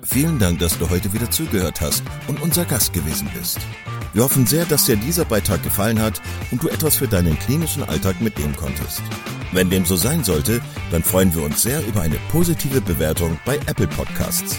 Vielen 0.02 0.38
Dank, 0.38 0.58
dass 0.58 0.78
du 0.78 0.88
heute 0.88 1.12
wieder 1.12 1.30
zugehört 1.30 1.80
hast 1.80 2.02
und 2.28 2.40
unser 2.40 2.64
Gast 2.64 2.92
gewesen 2.92 3.28
bist. 3.38 3.58
Wir 4.14 4.24
hoffen 4.24 4.46
sehr, 4.46 4.64
dass 4.64 4.86
dir 4.86 4.96
dieser 4.96 5.26
Beitrag 5.26 5.62
gefallen 5.62 6.00
hat 6.00 6.20
und 6.50 6.62
du 6.62 6.68
etwas 6.68 6.96
für 6.96 7.06
deinen 7.06 7.38
klinischen 7.38 7.82
Alltag 7.82 8.20
mitnehmen 8.20 8.56
konntest. 8.56 9.02
Wenn 9.52 9.70
dem 9.70 9.84
so 9.84 9.96
sein 9.96 10.24
sollte, 10.24 10.60
dann 10.90 11.02
freuen 11.02 11.34
wir 11.34 11.42
uns 11.42 11.62
sehr 11.62 11.86
über 11.86 12.00
eine 12.00 12.16
positive 12.32 12.80
Bewertung 12.80 13.38
bei 13.44 13.56
Apple 13.66 13.86
Podcasts. 13.86 14.58